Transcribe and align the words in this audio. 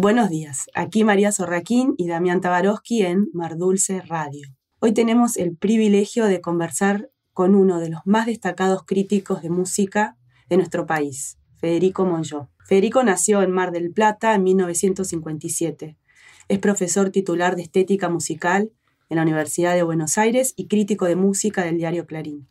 Buenos 0.00 0.30
días, 0.30 0.70
aquí 0.76 1.02
María 1.02 1.32
Sorraquín 1.32 1.96
y 1.98 2.06
Damián 2.06 2.40
Tabarovsky 2.40 3.02
en 3.02 3.30
Mar 3.32 3.56
Dulce 3.56 4.00
Radio. 4.00 4.46
Hoy 4.78 4.92
tenemos 4.92 5.36
el 5.36 5.56
privilegio 5.56 6.26
de 6.26 6.40
conversar 6.40 7.10
con 7.32 7.56
uno 7.56 7.80
de 7.80 7.88
los 7.88 8.02
más 8.04 8.26
destacados 8.26 8.84
críticos 8.86 9.42
de 9.42 9.50
música 9.50 10.16
de 10.48 10.56
nuestro 10.56 10.86
país, 10.86 11.40
Federico 11.56 12.04
Monjó. 12.04 12.48
Federico 12.64 13.02
nació 13.02 13.42
en 13.42 13.50
Mar 13.50 13.72
del 13.72 13.90
Plata 13.90 14.36
en 14.36 14.44
1957. 14.44 15.98
Es 16.46 16.58
profesor 16.60 17.10
titular 17.10 17.56
de 17.56 17.62
estética 17.62 18.08
musical 18.08 18.70
en 19.08 19.16
la 19.16 19.22
Universidad 19.22 19.74
de 19.74 19.82
Buenos 19.82 20.16
Aires 20.16 20.54
y 20.54 20.68
crítico 20.68 21.06
de 21.06 21.16
música 21.16 21.64
del 21.64 21.76
diario 21.76 22.06
Clarín. 22.06 22.46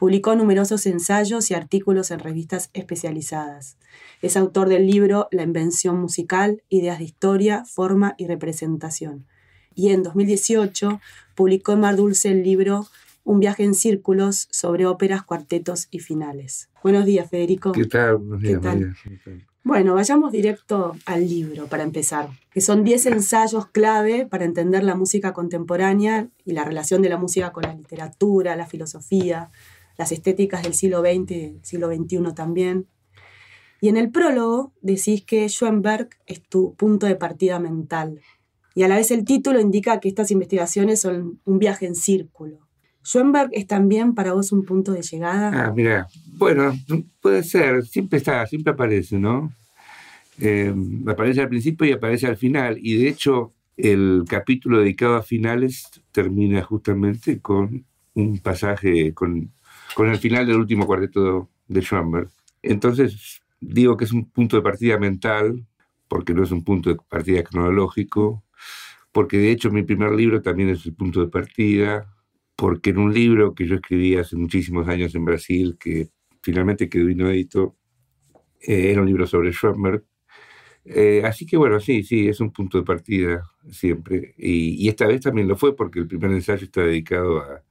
Publicó 0.00 0.34
numerosos 0.34 0.86
ensayos 0.86 1.50
y 1.50 1.54
artículos 1.54 2.10
en 2.10 2.20
revistas 2.20 2.70
especializadas. 2.72 3.76
Es 4.22 4.38
autor 4.38 4.70
del 4.70 4.86
libro 4.86 5.28
La 5.30 5.42
invención 5.42 6.00
musical, 6.00 6.62
ideas 6.70 7.00
de 7.00 7.04
historia, 7.04 7.66
forma 7.66 8.14
y 8.16 8.26
representación. 8.26 9.26
Y 9.74 9.90
en 9.90 10.02
2018 10.02 11.02
publicó 11.34 11.72
en 11.72 11.80
Mar 11.80 11.96
Dulce 11.96 12.30
el 12.30 12.42
libro 12.42 12.86
Un 13.24 13.40
viaje 13.40 13.62
en 13.62 13.74
círculos 13.74 14.48
sobre 14.50 14.86
óperas, 14.86 15.22
cuartetos 15.22 15.88
y 15.90 15.98
finales. 15.98 16.70
Buenos 16.82 17.04
días, 17.04 17.28
Federico. 17.28 17.72
¿Qué 17.72 17.84
tal? 17.84 18.16
Buenos 18.16 18.40
días, 18.40 18.62
María. 18.62 18.94
Bueno, 19.64 19.92
vayamos 19.96 20.32
directo 20.32 20.96
al 21.04 21.28
libro 21.28 21.66
para 21.66 21.82
empezar, 21.82 22.30
que 22.50 22.62
son 22.62 22.84
10 22.84 23.04
ensayos 23.04 23.66
clave 23.66 24.24
para 24.24 24.46
entender 24.46 24.82
la 24.82 24.94
música 24.94 25.34
contemporánea 25.34 26.28
y 26.46 26.52
la 26.52 26.64
relación 26.64 27.02
de 27.02 27.10
la 27.10 27.18
música 27.18 27.52
con 27.52 27.64
la 27.64 27.74
literatura, 27.74 28.56
la 28.56 28.64
filosofía, 28.64 29.50
las 30.00 30.12
estéticas 30.12 30.62
del 30.62 30.72
siglo 30.72 31.02
XX 31.02 31.26
del 31.26 31.60
siglo 31.62 31.94
XXI 31.94 32.34
también. 32.34 32.86
Y 33.82 33.88
en 33.90 33.98
el 33.98 34.10
prólogo 34.10 34.72
decís 34.80 35.22
que 35.26 35.46
Schoenberg 35.46 36.08
es 36.26 36.40
tu 36.42 36.74
punto 36.74 37.04
de 37.04 37.16
partida 37.16 37.60
mental. 37.60 38.18
Y 38.74 38.82
a 38.84 38.88
la 38.88 38.96
vez 38.96 39.10
el 39.10 39.26
título 39.26 39.60
indica 39.60 40.00
que 40.00 40.08
estas 40.08 40.30
investigaciones 40.30 41.02
son 41.02 41.38
un 41.44 41.58
viaje 41.58 41.84
en 41.84 41.94
círculo. 41.94 42.66
¿Schoenberg 43.04 43.50
es 43.52 43.66
también 43.66 44.14
para 44.14 44.32
vos 44.32 44.52
un 44.52 44.64
punto 44.64 44.92
de 44.92 45.02
llegada? 45.02 45.66
Ah, 45.66 45.70
mira, 45.70 46.08
bueno, 46.38 46.72
puede 47.20 47.42
ser, 47.42 47.84
siempre 47.84 48.20
está, 48.20 48.46
siempre 48.46 48.72
aparece, 48.72 49.18
¿no? 49.18 49.52
Eh, 50.38 50.74
aparece 51.08 51.42
al 51.42 51.50
principio 51.50 51.86
y 51.86 51.92
aparece 51.92 52.26
al 52.26 52.38
final. 52.38 52.78
Y 52.80 52.96
de 53.02 53.08
hecho, 53.10 53.52
el 53.76 54.24
capítulo 54.26 54.78
dedicado 54.78 55.16
a 55.16 55.22
finales 55.22 55.90
termina 56.10 56.62
justamente 56.62 57.38
con 57.40 57.84
un 58.14 58.38
pasaje, 58.38 59.14
con, 59.14 59.52
con 59.94 60.08
el 60.08 60.18
final 60.18 60.46
del 60.46 60.56
último 60.56 60.86
cuarteto 60.86 61.50
de 61.68 61.80
Schoenberg. 61.80 62.30
Entonces, 62.62 63.42
digo 63.60 63.96
que 63.96 64.04
es 64.04 64.12
un 64.12 64.30
punto 64.30 64.56
de 64.56 64.62
partida 64.62 64.98
mental, 64.98 65.66
porque 66.08 66.34
no 66.34 66.42
es 66.42 66.50
un 66.50 66.64
punto 66.64 66.90
de 66.90 66.96
partida 67.08 67.42
cronológico, 67.42 68.44
porque 69.12 69.38
de 69.38 69.50
hecho 69.50 69.70
mi 69.70 69.82
primer 69.82 70.12
libro 70.12 70.42
también 70.42 70.70
es 70.70 70.84
el 70.86 70.94
punto 70.94 71.20
de 71.20 71.28
partida, 71.28 72.12
porque 72.56 72.90
en 72.90 72.98
un 72.98 73.14
libro 73.14 73.54
que 73.54 73.66
yo 73.66 73.76
escribí 73.76 74.16
hace 74.16 74.36
muchísimos 74.36 74.88
años 74.88 75.14
en 75.14 75.24
Brasil, 75.24 75.76
que 75.78 76.08
finalmente 76.42 76.88
quedó 76.88 77.08
inédito, 77.08 77.76
eh, 78.60 78.90
era 78.90 79.00
un 79.00 79.06
libro 79.06 79.26
sobre 79.26 79.52
Schoenberg. 79.52 80.04
Eh, 80.84 81.22
así 81.24 81.46
que 81.46 81.56
bueno, 81.56 81.80
sí, 81.80 82.02
sí, 82.02 82.28
es 82.28 82.40
un 82.40 82.52
punto 82.52 82.78
de 82.78 82.84
partida 82.84 83.42
siempre. 83.70 84.34
Y, 84.36 84.88
esta 84.88 85.06
vez 85.06 85.22
también 85.22 85.48
lo 85.48 85.56
fue 85.56 85.76
porque 85.76 86.00
el 86.00 86.08
primer 86.08 86.30
ensayo 86.32 86.64
está 86.64 86.82
dedicado 86.82 87.38
a, 87.40 87.62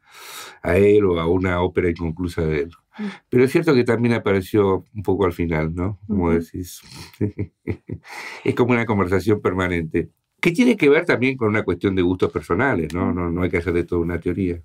a 0.61 0.77
él 0.77 1.05
o 1.05 1.19
a 1.19 1.27
una 1.27 1.61
ópera 1.61 1.89
inconclusa 1.89 2.41
de 2.43 2.61
él. 2.61 2.71
Mm. 2.97 3.03
Pero 3.29 3.43
es 3.43 3.51
cierto 3.51 3.73
que 3.73 3.83
también 3.83 4.13
apareció 4.13 4.85
un 4.93 5.03
poco 5.03 5.25
al 5.25 5.33
final, 5.33 5.73
¿no? 5.73 5.99
Como 6.07 6.31
decís. 6.31 6.81
es 8.43 8.55
como 8.55 8.71
una 8.71 8.85
conversación 8.85 9.41
permanente 9.41 10.09
que 10.39 10.51
tiene 10.51 10.77
que 10.77 10.89
ver 10.89 11.05
también 11.05 11.37
con 11.37 11.49
una 11.49 11.63
cuestión 11.63 11.95
de 11.95 12.01
gustos 12.01 12.31
personales, 12.31 12.93
¿no? 12.93 13.13
No, 13.13 13.29
no 13.29 13.41
hay 13.41 13.49
que 13.49 13.57
hacer 13.57 13.73
de 13.73 13.83
todo 13.83 13.99
una 13.99 14.19
teoría. 14.19 14.61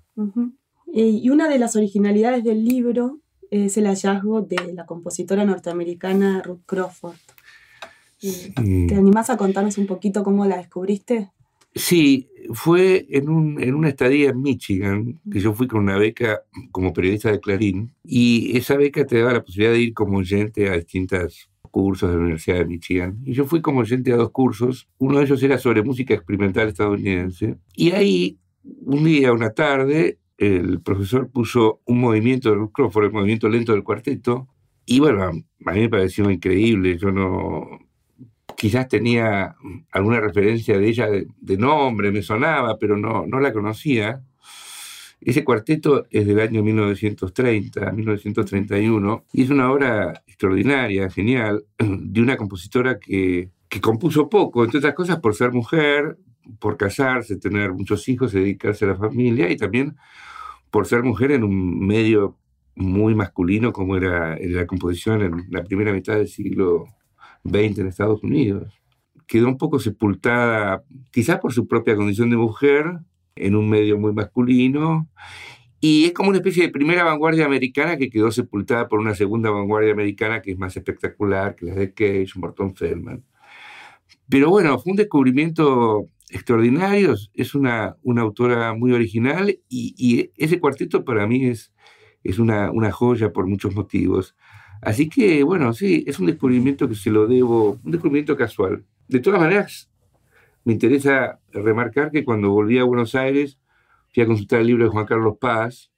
Y 0.87 1.29
una 1.29 1.49
de 1.49 1.59
las 1.59 1.75
originalidades 1.75 2.43
del 2.43 2.63
libro 2.63 3.19
es 3.51 3.77
el 3.77 3.85
hallazgo 3.85 4.41
de 4.41 4.73
la 4.73 4.85
compositora 4.85 5.43
norteamericana 5.45 6.41
Ruth 6.41 6.61
Crawford. 6.65 7.17
¿Te 8.19 8.95
animás 8.95 9.29
a 9.29 9.37
contarnos 9.37 9.77
un 9.77 9.87
poquito 9.87 10.23
cómo 10.23 10.45
la 10.45 10.57
descubriste? 10.57 11.31
Sí, 11.75 12.29
fue 12.53 13.05
en, 13.09 13.29
un, 13.29 13.61
en 13.61 13.75
una 13.75 13.89
estadía 13.89 14.29
en 14.29 14.41
Michigan, 14.41 15.19
que 15.29 15.39
yo 15.39 15.53
fui 15.53 15.67
con 15.67 15.81
una 15.81 15.97
beca 15.97 16.41
como 16.71 16.93
periodista 16.93 17.31
de 17.31 17.39
Clarín, 17.41 17.93
y 18.03 18.57
esa 18.57 18.77
beca 18.77 19.05
te 19.05 19.19
daba 19.19 19.33
la 19.33 19.43
posibilidad 19.43 19.73
de 19.73 19.81
ir 19.81 19.93
como 19.93 20.17
oyente 20.19 20.69
a 20.69 20.77
distintas 20.77 21.49
cursos 21.75 22.09
de 22.09 22.15
la 22.15 22.21
Universidad 22.21 22.59
de 22.59 22.65
Michigan. 22.65 23.19
Y 23.25 23.33
yo 23.33 23.43
fui 23.43 23.61
como 23.61 23.81
oyente 23.81 24.13
a 24.13 24.15
dos 24.15 24.31
cursos. 24.31 24.87
Uno 24.97 25.17
de 25.17 25.25
ellos 25.25 25.43
era 25.43 25.57
sobre 25.57 25.83
música 25.83 26.13
experimental 26.13 26.69
estadounidense. 26.69 27.57
Y 27.75 27.91
ahí, 27.91 28.39
un 28.63 29.03
día, 29.03 29.33
una 29.33 29.49
tarde, 29.49 30.19
el 30.37 30.79
profesor 30.81 31.29
puso 31.29 31.81
un 31.85 31.99
movimiento 31.99 32.49
de 32.49 32.55
Ruth 32.55 32.71
Crawford, 32.71 33.07
el 33.07 33.11
movimiento 33.11 33.49
lento 33.49 33.73
del 33.73 33.83
cuarteto. 33.83 34.47
Y 34.85 35.01
bueno, 35.01 35.23
a 35.23 35.31
mí 35.31 35.41
me 35.81 35.89
pareció 35.89 36.31
increíble. 36.31 36.97
Yo 36.97 37.11
no. 37.11 37.79
Quizás 38.57 38.87
tenía 38.87 39.55
alguna 39.91 40.19
referencia 40.19 40.77
de 40.77 40.87
ella 40.87 41.07
de, 41.09 41.57
nombre, 41.57 42.11
me 42.11 42.21
sonaba, 42.21 42.77
pero 42.77 42.97
no, 42.97 43.25
no 43.27 43.39
la 43.39 43.53
conocía. 43.53 44.21
Ese 45.21 45.43
cuarteto 45.43 46.05
es 46.09 46.25
del 46.25 46.39
año 46.39 46.63
1930, 46.63 47.91
1931, 47.91 49.25
y 49.33 49.43
es 49.43 49.49
una 49.49 49.71
obra 49.71 50.23
extraordinaria, 50.27 51.09
genial, 51.09 51.65
de 51.79 52.21
una 52.21 52.37
compositora 52.37 52.99
que, 52.99 53.49
que 53.67 53.81
compuso 53.81 54.29
poco, 54.29 54.63
entre 54.63 54.79
otras 54.79 54.93
cosas 54.93 55.19
por 55.19 55.35
ser 55.35 55.51
mujer, 55.51 56.17
por 56.59 56.77
casarse, 56.77 57.37
tener 57.37 57.73
muchos 57.73 58.07
hijos, 58.07 58.31
dedicarse 58.31 58.85
a 58.85 58.89
la 58.89 58.95
familia 58.95 59.49
y 59.49 59.57
también 59.57 59.95
por 60.69 60.85
ser 60.85 61.03
mujer 61.03 61.31
en 61.31 61.43
un 61.43 61.85
medio 61.85 62.37
muy 62.75 63.15
masculino 63.15 63.71
como 63.71 63.95
era 63.95 64.37
la 64.39 64.67
composición 64.67 65.21
en 65.21 65.45
la 65.49 65.63
primera 65.63 65.93
mitad 65.93 66.15
del 66.15 66.27
siglo 66.27 66.87
XX 67.45 67.79
en 67.79 67.87
Estados 67.87 68.23
Unidos. 68.23 68.73
Quedó 69.27 69.47
un 69.47 69.57
poco 69.57 69.79
sepultada, 69.79 70.83
quizás 71.11 71.39
por 71.39 71.53
su 71.53 71.67
propia 71.67 71.95
condición 71.95 72.29
de 72.29 72.37
mujer, 72.37 72.99
en 73.35 73.55
un 73.55 73.69
medio 73.69 73.97
muy 73.97 74.13
masculino. 74.13 75.09
Y 75.79 76.05
es 76.05 76.13
como 76.13 76.29
una 76.29 76.39
especie 76.39 76.63
de 76.63 76.69
primera 76.69 77.03
vanguardia 77.03 77.45
americana 77.45 77.97
que 77.97 78.09
quedó 78.09 78.31
sepultada 78.31 78.87
por 78.87 78.99
una 78.99 79.13
segunda 79.13 79.51
vanguardia 79.51 79.93
americana 79.93 80.41
que 80.41 80.51
es 80.51 80.57
más 80.57 80.75
espectacular 80.75 81.55
que 81.55 81.67
la 81.67 81.75
de 81.75 81.93
Cage, 81.93 82.31
Morton 82.35 82.75
Feldman. 82.75 83.23
Pero 84.29 84.49
bueno, 84.49 84.79
fue 84.79 84.91
un 84.91 84.97
descubrimiento 84.97 86.09
extraordinario, 86.29 87.15
es 87.33 87.55
una, 87.55 87.97
una 88.01 88.21
autora 88.23 88.73
muy 88.73 88.91
original 88.93 89.59
y, 89.69 90.31
ese 90.37 90.59
cuarteto 90.59 91.05
para 91.05 91.27
mí 91.27 91.45
es, 91.45 91.71
es 92.23 92.39
una, 92.39 92.71
una 92.71 92.91
joya 92.91 93.31
por 93.31 93.47
muchos 93.47 93.75
motivos. 93.75 94.35
Así 94.85 95.09
que 95.09 95.41
bueno, 95.43 95.73
sí, 95.73 96.03
es 96.05 96.19
un 96.19 96.27
descubrimiento 96.27 96.87
que 96.87 96.93
se 96.93 97.09
lo 97.09 97.25
debo, 97.25 97.79
un 97.83 97.91
descubrimiento 97.91 98.37
casual. 98.37 98.85
De 99.07 99.19
todas 99.19 99.39
maneras, 99.41 99.89
me 100.63 100.73
interesa 100.73 101.39
remarcar 101.51 102.11
que 102.11 102.23
cuando 102.23 102.51
volví 102.51 102.77
a 102.77 102.83
Buenos 102.83 103.15
Aires 103.15 103.57
fui 104.13 104.21
a 104.21 104.27
consultar 104.27 104.61
el 104.61 104.67
libro 104.67 104.83
de 104.83 104.91
Juan 104.91 105.07
Carlos 105.07 105.37
Paz, 105.41 105.91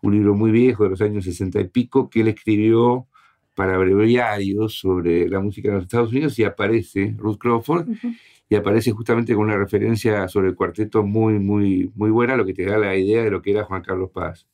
un 0.00 0.14
libro 0.14 0.36
muy 0.36 0.52
viejo 0.52 0.84
de 0.84 0.90
los 0.90 1.00
años 1.00 1.24
sesenta 1.24 1.60
y 1.60 1.66
pico, 1.66 2.08
que 2.08 2.20
él 2.20 2.28
escribió 2.28 3.08
para 3.56 3.76
breviarios 3.76 4.78
sobre 4.78 5.28
la 5.28 5.40
música 5.40 5.68
de 5.68 5.74
los 5.74 5.84
Estados 5.84 6.12
Unidos 6.12 6.38
y 6.38 6.44
aparece 6.44 7.16
Ruth 7.18 7.36
Crawford 7.36 7.88
y 8.48 8.54
aparece 8.54 8.92
justamente 8.92 9.34
con 9.34 9.46
una 9.46 9.56
referencia 9.56 10.28
sobre 10.28 10.50
el 10.50 10.54
cuarteto 10.54 11.02
muy, 11.02 11.40
muy, 11.40 11.90
muy 11.96 12.10
buena, 12.10 12.36
lo 12.36 12.46
que 12.46 12.54
te 12.54 12.64
da 12.64 12.78
la 12.78 12.96
idea 12.96 13.24
de 13.24 13.30
lo 13.32 13.42
que 13.42 13.50
era 13.50 13.64
Juan 13.64 13.82
Carlos 13.82 14.10
Paz 14.14 14.46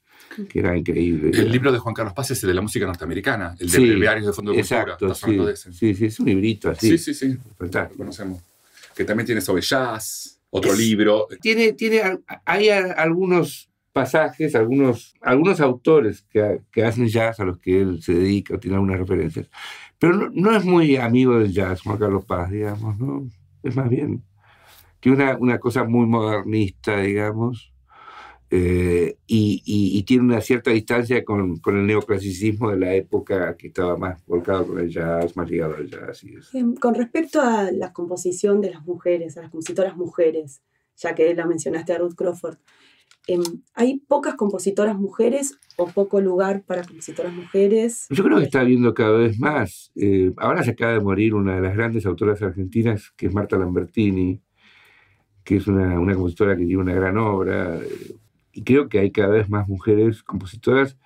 que 0.49 0.58
era 0.58 0.76
increíble. 0.76 1.31
El 1.32 1.50
libro 1.50 1.73
de 1.73 1.78
Juan 1.78 1.94
Carlos 1.94 2.14
Paz 2.14 2.31
es 2.31 2.43
el 2.43 2.49
de 2.49 2.55
la 2.55 2.62
música 2.62 2.87
norteamericana, 2.87 3.55
el 3.58 3.70
de 3.70 3.78
breviarios 3.78 4.26
de 4.26 4.32
Fondo 4.32 4.52
de 4.52 4.58
exacto, 4.58 5.12
Cultura. 5.20 5.56
Sí, 5.56 5.73
sí, 5.73 5.94
sí, 5.94 6.05
es 6.06 6.20
un 6.20 6.26
librito 6.26 6.70
así. 6.70 6.96
Sí, 6.96 6.99
sí, 6.99 7.14
sí. 7.14 7.38
Lo 7.58 7.88
conocemos 7.96 8.43
que 8.96 9.05
también 9.05 9.26
tiene 9.26 9.40
sobre 9.43 9.62
jazz, 9.62 10.40
otro 10.50 10.75
libro. 10.75 11.28
Tiene, 11.40 11.75
tiene, 11.75 12.20
hay 12.44 12.70
algunos 12.70 13.69
pasajes, 13.93 14.55
algunos, 14.55 15.14
algunos 15.20 15.61
autores 15.61 16.25
que, 16.31 16.62
que, 16.72 16.84
hacen 16.84 17.06
jazz 17.06 17.38
a 17.40 17.44
los 17.44 17.58
que 17.58 17.81
él 17.81 18.02
se 18.02 18.14
dedica, 18.14 18.58
tiene 18.58 18.76
algunas 18.76 18.99
referencias. 18.99 19.49
Pero 19.99 20.31
no, 20.31 20.56
es 20.56 20.64
muy 20.64 20.96
amigo 20.96 21.38
del 21.38 21.52
jazz, 21.52 21.82
Juan 21.82 21.99
Carlos 21.99 22.25
Paz, 22.25 22.50
digamos, 22.50 22.99
¿no? 22.99 23.29
Es 23.62 23.76
más 23.76 23.88
bien 23.88 24.22
que 25.00 25.11
una, 25.11 25.37
una 25.37 25.58
cosa 25.58 25.84
muy 25.84 26.06
modernista, 26.06 27.00
digamos, 27.00 27.72
eh, 28.50 29.19
y, 29.26 30.02
tiene 30.04 30.22
una 30.22 30.40
cierta 30.40 30.70
distancia 30.70 31.25
con, 31.25 31.58
con, 31.58 31.76
el 31.76 31.87
neoclasicismo 31.87 32.70
de 32.70 32.78
la 32.78 32.94
época 32.94 33.56
que 33.56 33.69
estaba 33.69 33.96
más 33.96 34.25
volcado 34.25 34.69
con 34.69 34.78
el 34.78 34.88
jazz, 34.88 35.37
más 35.37 35.50
ligado 35.50 35.75
al 35.75 35.90
jazz. 35.90 36.25
Em, 36.54 36.75
con 36.76 36.94
respecto 36.94 37.40
a 37.40 37.72
la 37.72 37.93
composición 37.93 38.60
de 38.60 38.70
las 38.70 38.84
mujeres, 38.84 39.37
a 39.37 39.43
las 39.43 39.50
compositoras 39.50 39.96
mujeres, 39.96 40.62
ya 40.96 41.14
que 41.14 41.34
la 41.34 41.46
mencionaste 41.46 41.93
a 41.93 41.98
Ruth 41.98 42.14
Crawford, 42.14 42.58
Em, 43.28 43.43
¿Hay 43.75 43.98
pocas 44.06 44.37
compositoras 44.37 44.96
mujeres 44.96 45.58
o 45.76 45.88
poco 45.88 46.20
lugar 46.20 46.62
para 46.64 46.84
compositoras 46.84 47.34
mujeres? 47.34 48.06
Yo 48.10 48.22
creo 48.22 48.38
que 48.38 48.44
está 48.44 48.60
habiendo 48.60 48.94
cada 48.94 49.19
vez 49.19 49.38
más. 49.38 49.90
Eh, 49.96 50.32
ahora 50.37 50.62
se 50.62 50.70
acaba 50.70 50.93
de 50.93 51.00
morir 51.00 51.34
una 51.34 51.56
de 51.56 51.60
las 51.60 51.75
grandes 51.75 52.06
autoras 52.06 52.40
argentinas, 52.40 53.10
que 53.16 53.26
es 53.26 53.34
Marta 53.34 53.58
Lambertini, 53.58 54.40
que 55.43 55.56
es 55.56 55.66
una, 55.66 55.98
una 55.98 56.14
compositora 56.14 56.56
que 56.56 56.66
tiene 56.66 56.82
una 56.82 56.94
gran 56.94 57.19
obra. 57.19 57.76
eh, 57.78 58.16
y 58.56 58.62
creo 58.62 58.88
que 58.88 58.99
hay 58.99 59.11
cada 59.11 59.29
vez 59.29 59.50
más 59.50 59.69
mujeres 59.69 60.23
compositoras. 60.23 60.97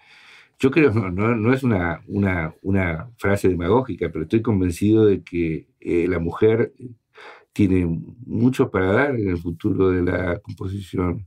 Yo 0.60 0.70
creo, 0.70 0.92
no, 0.92 1.10
no, 1.10 1.34
no 1.34 1.52
es 1.52 1.64
una, 1.64 2.00
una, 2.06 2.54
una 2.62 3.10
frase 3.16 3.48
demagógica, 3.48 4.08
pero 4.10 4.22
estoy 4.22 4.40
convencido 4.40 5.06
de 5.06 5.22
que 5.22 5.66
eh, 5.80 6.06
la 6.06 6.20
mujer 6.20 6.72
tiene 7.52 7.86
mucho 8.24 8.70
para 8.70 8.92
dar 8.92 9.16
en 9.16 9.30
el 9.30 9.38
futuro 9.38 9.90
de 9.90 10.02
la 10.02 10.38
composición. 10.38 11.26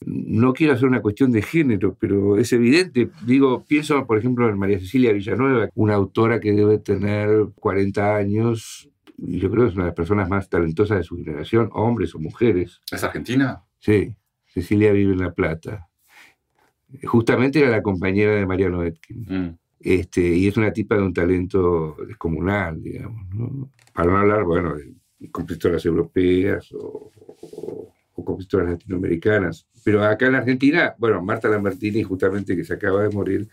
No 0.00 0.52
quiero 0.52 0.74
hacer 0.74 0.86
una 0.86 1.02
cuestión 1.02 1.32
de 1.32 1.42
género, 1.42 1.96
pero 1.98 2.38
es 2.38 2.52
evidente. 2.52 3.10
Digo, 3.26 3.64
pienso, 3.66 4.06
por 4.06 4.16
ejemplo, 4.16 4.48
en 4.48 4.58
María 4.58 4.78
Cecilia 4.78 5.12
Villanueva, 5.12 5.70
una 5.74 5.94
autora 5.94 6.38
que 6.38 6.52
debe 6.52 6.78
tener 6.78 7.48
40 7.56 8.14
años, 8.14 8.88
y 9.16 9.40
yo 9.40 9.50
creo 9.50 9.64
que 9.64 9.70
es 9.70 9.74
una 9.74 9.84
de 9.84 9.90
las 9.90 9.96
personas 9.96 10.28
más 10.28 10.48
talentosas 10.48 10.98
de 10.98 11.02
su 11.02 11.16
generación, 11.16 11.68
hombres 11.72 12.14
o 12.14 12.20
mujeres. 12.20 12.80
¿Es 12.92 13.02
argentina? 13.02 13.64
Sí, 13.80 14.14
Cecilia 14.48 14.92
vive 14.92 15.12
en 15.12 15.20
La 15.20 15.32
Plata. 15.32 15.88
Justamente 17.04 17.60
era 17.60 17.70
la 17.70 17.82
compañera 17.82 18.34
de 18.34 18.46
Mariano 18.46 18.82
Etkin. 18.82 19.26
Mm. 19.28 19.58
Este, 19.80 20.20
y 20.22 20.48
es 20.48 20.56
una 20.56 20.72
tipa 20.72 20.96
de 20.96 21.02
un 21.02 21.12
talento 21.14 21.96
descomunal, 22.06 22.82
digamos. 22.82 23.28
¿no? 23.34 23.70
Para 23.92 24.10
no 24.10 24.18
hablar, 24.18 24.44
bueno, 24.44 24.74
de 24.74 25.30
compositoras 25.30 25.84
europeas 25.84 26.72
o, 26.72 27.12
o- 27.40 27.92
o 28.14 28.24
compositoras 28.24 28.70
latinoamericanas. 28.70 29.66
Pero 29.84 30.02
acá 30.02 30.26
en 30.26 30.32
la 30.32 30.38
Argentina, 30.38 30.94
bueno, 30.98 31.22
Marta 31.22 31.48
Lambertini, 31.48 32.02
justamente 32.02 32.56
que 32.56 32.64
se 32.64 32.74
acaba 32.74 33.02
de 33.04 33.10
morir, 33.10 33.48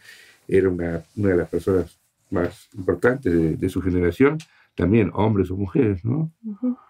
era 0.47 0.69
una, 0.69 1.03
una 1.15 1.29
de 1.29 1.37
las 1.37 1.49
personas 1.49 1.99
más 2.31 2.69
importantes 2.75 3.31
de, 3.31 3.55
de 3.57 3.69
su 3.69 3.81
generación, 3.81 4.37
también 4.73 5.11
hombres 5.13 5.51
o 5.51 5.55
mujeres, 5.57 6.03
¿no? 6.03 6.31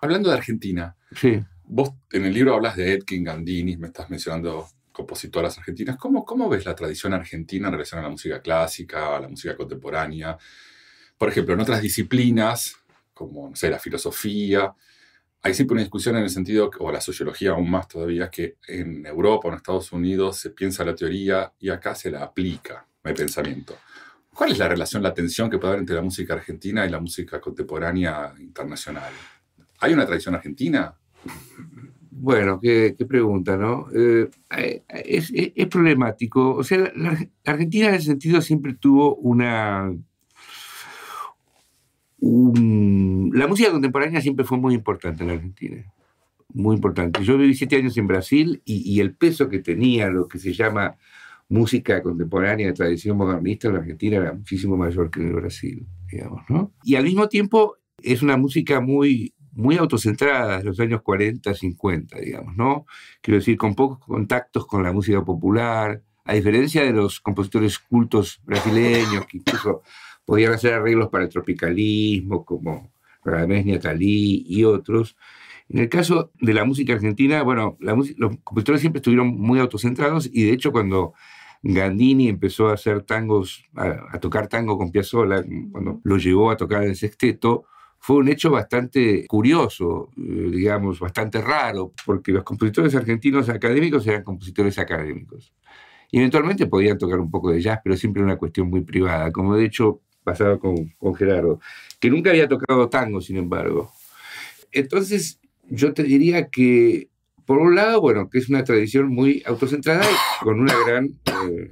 Hablando 0.01 0.29
de 0.29 0.37
Argentina, 0.37 0.95
Sí. 1.11 1.43
Vos 1.67 1.91
en 2.11 2.25
el 2.25 2.33
libro 2.33 2.55
hablas 2.55 2.75
de 2.75 2.93
Edkin, 2.93 3.23
Gandini, 3.23 3.77
me 3.77 3.87
estás 3.87 4.09
mencionando 4.09 4.67
compositoras 4.91 5.57
argentinas. 5.57 5.97
¿Cómo, 5.97 6.23
¿Cómo 6.23 6.47
ves 6.47 6.65
la 6.65 6.75
tradición 6.75 7.13
argentina 7.13 7.67
en 7.67 7.73
relación 7.73 7.99
a 7.99 8.03
la 8.03 8.09
música 8.09 8.41
clásica, 8.41 9.15
a 9.15 9.19
la 9.19 9.27
música 9.27 9.55
contemporánea? 9.55 10.37
Por 11.17 11.29
ejemplo, 11.29 11.53
en 11.53 11.61
otras 11.61 11.81
disciplinas, 11.81 12.77
como, 13.13 13.49
no 13.49 13.55
sé, 13.55 13.69
la 13.69 13.79
filosofía, 13.79 14.73
hay 15.41 15.53
siempre 15.53 15.73
una 15.73 15.83
discusión 15.83 16.15
en 16.15 16.23
el 16.23 16.29
sentido, 16.29 16.71
o 16.79 16.91
la 16.91 17.01
sociología 17.01 17.51
aún 17.51 17.69
más 17.69 17.87
todavía, 17.87 18.29
que 18.29 18.57
en 18.67 19.05
Europa 19.05 19.47
o 19.47 19.51
en 19.51 19.57
Estados 19.57 19.91
Unidos 19.91 20.37
se 20.37 20.49
piensa 20.49 20.83
la 20.83 20.95
teoría 20.95 21.53
y 21.59 21.69
acá 21.69 21.93
se 21.93 22.09
la 22.09 22.23
aplica, 22.23 22.87
el 23.03 23.13
pensamiento. 23.13 23.77
¿Cuál 24.33 24.51
es 24.51 24.57
la 24.57 24.67
relación, 24.67 25.03
la 25.03 25.13
tensión 25.13 25.49
que 25.49 25.57
puede 25.57 25.73
haber 25.73 25.81
entre 25.81 25.95
la 25.95 26.01
música 26.01 26.33
argentina 26.33 26.85
y 26.85 26.89
la 26.89 26.99
música 26.99 27.39
contemporánea 27.39 28.33
internacional? 28.39 29.13
¿Hay 29.79 29.93
una 29.93 30.05
tradición 30.05 30.35
argentina? 30.35 30.95
Bueno, 32.11 32.59
qué, 32.61 32.95
qué 32.97 33.05
pregunta, 33.05 33.57
¿no? 33.57 33.87
Eh, 33.93 34.29
eh, 34.57 34.83
es, 35.05 35.31
es- 35.33 35.51
es 35.55 35.67
problemático. 35.67 36.55
O 36.55 36.63
sea, 36.63 36.77
la, 36.95 37.11
la 37.13 37.19
Argentina 37.45 37.89
en 37.89 37.95
ese 37.95 38.05
sentido 38.07 38.41
siempre 38.41 38.73
tuvo 38.73 39.15
una... 39.17 39.91
un- 42.19 43.31
la 43.33 43.47
música 43.47 43.71
contemporánea 43.71 44.21
siempre 44.21 44.45
fue 44.45 44.57
muy 44.57 44.73
importante 44.73 45.23
en 45.23 45.27
la 45.29 45.35
Argentina. 45.35 45.83
Muy 46.53 46.75
importante. 46.75 47.23
Yo 47.23 47.37
viví 47.37 47.53
siete 47.53 47.75
años 47.75 47.97
en 47.97 48.07
Brasil 48.07 48.61
y, 48.65 48.81
y 48.89 49.01
el 49.01 49.13
peso 49.15 49.49
que 49.49 49.59
tenía 49.59 50.09
lo 50.09 50.27
que 50.27 50.39
se 50.39 50.53
llama 50.53 50.95
música 51.49 52.01
contemporánea 52.01 52.67
de 52.67 52.73
tradición 52.73 53.17
modernista 53.17 53.67
en 53.67 53.73
la 53.75 53.79
Argentina 53.81 54.17
era 54.17 54.33
muchísimo 54.33 54.77
mayor 54.77 55.11
que 55.11 55.19
en 55.19 55.27
el 55.27 55.33
Brasil, 55.35 55.85
digamos, 56.09 56.41
¿no? 56.49 56.71
Y 56.83 56.95
al 56.95 57.03
mismo 57.03 57.27
tiempo 57.27 57.75
es 58.01 58.21
una 58.23 58.37
música 58.37 58.79
muy, 58.79 59.33
muy 59.55 59.77
autocentrada 59.77 60.59
de 60.59 60.65
los 60.65 60.79
años 60.79 61.01
40, 61.01 61.53
50, 61.53 62.19
digamos, 62.19 62.55
¿no? 62.55 62.85
Quiero 63.21 63.39
decir, 63.39 63.57
con 63.57 63.73
pocos 63.73 63.99
contactos 63.99 64.67
con 64.67 64.83
la 64.83 64.91
música 64.91 65.23
popular, 65.23 66.03
a 66.25 66.33
diferencia 66.33 66.83
de 66.83 66.91
los 66.91 67.19
compositores 67.21 67.79
cultos 67.79 68.41
brasileños 68.43 69.25
que 69.25 69.37
incluso 69.37 69.81
podían 70.25 70.53
hacer 70.53 70.73
arreglos 70.73 71.09
para 71.09 71.23
el 71.23 71.29
tropicalismo, 71.29 72.43
como 72.43 72.91
Radamés 73.23 73.65
Niatalí 73.65 74.43
y 74.47 74.65
otros. 74.65 75.15
En 75.69 75.79
el 75.79 75.89
caso 75.89 76.31
de 76.41 76.53
la 76.53 76.65
música 76.65 76.93
argentina, 76.93 77.41
bueno, 77.43 77.77
la 77.79 77.95
los 77.95 78.37
compositores 78.43 78.81
siempre 78.81 78.99
estuvieron 78.99 79.27
muy 79.39 79.59
autocentrados 79.59 80.29
y 80.31 80.43
de 80.43 80.51
hecho 80.51 80.71
cuando 80.71 81.13
Gandini 81.63 82.27
empezó 82.27 82.69
a 82.69 82.73
hacer 82.73 83.03
tangos, 83.03 83.63
a, 83.75 83.95
a 84.11 84.19
tocar 84.19 84.47
tango 84.47 84.77
con 84.77 84.91
Piazzolla, 84.91 85.43
cuando 85.71 86.01
lo 86.03 86.17
llevó 86.17 86.51
a 86.51 86.57
tocar 86.57 86.83
en 86.83 86.89
el 86.89 86.95
sexteto, 86.95 87.65
fue 88.05 88.17
un 88.17 88.27
hecho 88.27 88.51
bastante 88.51 89.25
curioso, 89.25 90.11
eh, 90.15 90.51
digamos, 90.51 90.99
bastante 90.99 91.41
raro, 91.41 91.91
porque 92.05 92.31
los 92.31 92.43
compositores 92.43 92.93
argentinos 92.93 93.49
académicos 93.49 94.05
eran 94.05 94.23
compositores 94.23 94.77
académicos. 94.77 95.55
Eventualmente 96.11 96.67
podían 96.67 96.99
tocar 96.99 97.19
un 97.19 97.31
poco 97.31 97.49
de 97.49 97.59
jazz, 97.59 97.79
pero 97.83 97.97
siempre 97.97 98.21
una 98.21 98.37
cuestión 98.37 98.69
muy 98.69 98.81
privada, 98.81 99.31
como 99.31 99.55
de 99.55 99.65
hecho 99.65 100.01
pasaba 100.23 100.59
con, 100.59 100.93
con 100.99 101.15
Gerardo, 101.15 101.59
que 101.99 102.11
nunca 102.11 102.29
había 102.29 102.47
tocado 102.47 102.89
tango, 102.89 103.21
sin 103.21 103.37
embargo. 103.37 103.91
Entonces, 104.71 105.39
yo 105.67 105.95
te 105.95 106.03
diría 106.03 106.49
que, 106.51 107.09
por 107.47 107.57
un 107.57 107.73
lado, 107.73 108.01
bueno, 108.01 108.29
que 108.29 108.37
es 108.37 108.49
una 108.49 108.63
tradición 108.63 109.07
muy 109.07 109.41
autocentrada 109.47 110.05
con 110.43 110.59
una 110.59 110.75
gran 110.85 111.05
eh, 111.25 111.71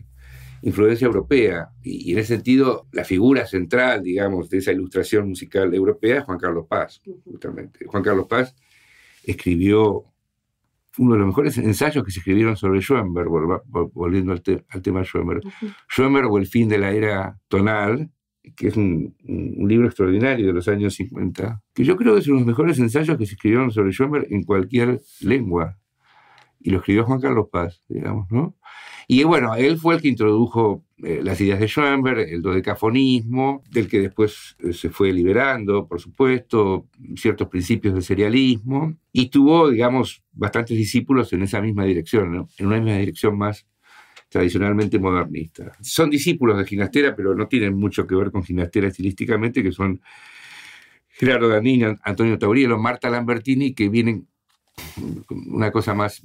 influencia 0.64 1.06
europea. 1.06 1.70
Y, 1.84 2.10
y 2.10 2.14
en 2.14 2.20
ese 2.20 2.36
sentido, 2.36 2.88
la 2.92 3.04
figura 3.04 3.46
central, 3.46 4.02
digamos, 4.02 4.50
de 4.50 4.58
esa 4.58 4.72
ilustración 4.72 5.30
musical 5.30 5.74
europea 5.74 6.20
es 6.20 6.24
Juan 6.24 6.40
Carlos 6.40 6.66
Paz, 6.68 7.02
justamente. 7.26 7.86
Juan 7.86 8.02
Carlos 8.04 8.28
Paz 8.28 8.56
escribió 9.24 10.06
uno 10.98 11.14
de 11.14 11.20
los 11.20 11.28
mejores 11.28 11.58
ensayos 11.58 12.04
que 12.04 12.12
se 12.12 12.20
escribieron 12.20 12.56
sobre 12.56 12.80
Schoenberg, 12.82 13.28
volviendo 13.94 14.32
al, 14.32 14.42
te- 14.44 14.64
al 14.70 14.82
tema 14.82 15.04
Schoenberg. 15.04 15.42
Ujú. 15.46 15.68
Schoenberg 15.90 16.32
o 16.32 16.38
el 16.38 16.46
fin 16.46 16.70
de 16.70 16.78
la 16.78 16.92
era 16.92 17.40
tonal, 17.48 18.12
que 18.56 18.68
es 18.68 18.78
un, 18.78 19.16
un- 19.28 19.56
un 19.58 19.68
libro 19.68 19.88
extraordinario 19.88 20.46
de 20.46 20.54
los 20.54 20.68
años 20.68 20.94
50, 20.96 21.62
que 21.74 21.84
yo 21.84 21.96
creo 21.96 22.14
que 22.14 22.20
es 22.20 22.28
uno 22.28 22.36
de 22.38 22.42
los 22.42 22.48
mejores 22.48 22.78
ensayos 22.80 23.18
que 23.18 23.26
se 23.26 23.34
escribieron 23.34 23.72
sobre 23.72 23.92
Schoenberg 23.92 24.28
en 24.30 24.44
cualquier 24.44 25.02
lengua. 25.22 25.78
Y 26.60 26.70
lo 26.70 26.78
escribió 26.78 27.06
Juan 27.06 27.20
Carlos 27.20 27.48
Paz, 27.52 27.84
digamos, 27.90 28.30
¿no? 28.32 28.56
Y 29.08 29.24
bueno, 29.24 29.56
él 29.56 29.78
fue 29.78 29.96
el 29.96 30.02
que 30.02 30.08
introdujo 30.08 30.84
eh, 31.04 31.22
las 31.24 31.40
ideas 31.42 31.60
de 31.60 31.68
Schoenberg, 31.68 32.20
el 32.20 32.42
dodecafonismo, 32.42 33.64
del 33.72 33.88
que 33.88 34.00
después 34.00 34.56
eh, 34.60 34.74
se 34.74 34.90
fue 34.90 35.12
liberando, 35.12 35.88
por 35.88 36.00
supuesto, 36.00 36.88
ciertos 37.16 37.48
principios 37.50 37.94
del 37.94 38.04
serialismo, 38.04 38.96
y 39.12 39.30
tuvo, 39.30 39.70
digamos, 39.70 40.24
bastantes 40.32 40.78
discípulos 40.78 41.34
en 41.34 41.44
esa 41.44 41.62
misma 41.62 41.84
dirección, 41.86 42.48
en 42.58 42.66
una 42.66 42.78
misma 42.78 42.98
dirección 42.98 43.38
más 43.38 43.66
tradicionalmente 44.30 44.98
modernista. 44.98 45.74
Son 45.82 46.10
discípulos 46.10 46.58
de 46.58 46.66
Ginastera, 46.66 47.16
pero 47.16 47.36
no 47.36 47.48
tienen 47.48 47.76
mucho 47.76 48.08
que 48.08 48.16
ver 48.16 48.32
con 48.32 48.44
Ginastera 48.44 48.88
estilísticamente, 48.88 49.62
que 49.62 49.72
son 49.72 50.02
Gerardo 51.10 51.50
Danini, 51.50 51.86
Antonio 52.04 52.40
Taurielo, 52.40 52.80
Marta 52.80 53.10
Lambertini, 53.10 53.76
que 53.76 53.90
vienen 53.90 54.28
una 55.30 55.72
cosa 55.72 55.94
más, 55.94 56.24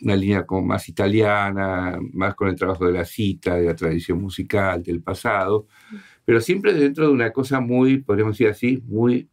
una 0.00 0.16
línea 0.16 0.46
como 0.46 0.62
más 0.62 0.88
italiana, 0.88 1.98
más 2.12 2.34
con 2.34 2.48
el 2.48 2.56
trabajo 2.56 2.86
de 2.86 2.92
la 2.92 3.04
cita, 3.04 3.56
de 3.56 3.66
la 3.66 3.76
tradición 3.76 4.20
musical, 4.20 4.82
del 4.82 5.02
pasado, 5.02 5.66
pero 6.24 6.40
siempre 6.40 6.74
dentro 6.74 7.06
de 7.06 7.12
una 7.12 7.32
cosa 7.32 7.60
muy, 7.60 7.98
podríamos 7.98 8.36
decir 8.36 8.48
así, 8.48 8.82
muy 8.86 9.28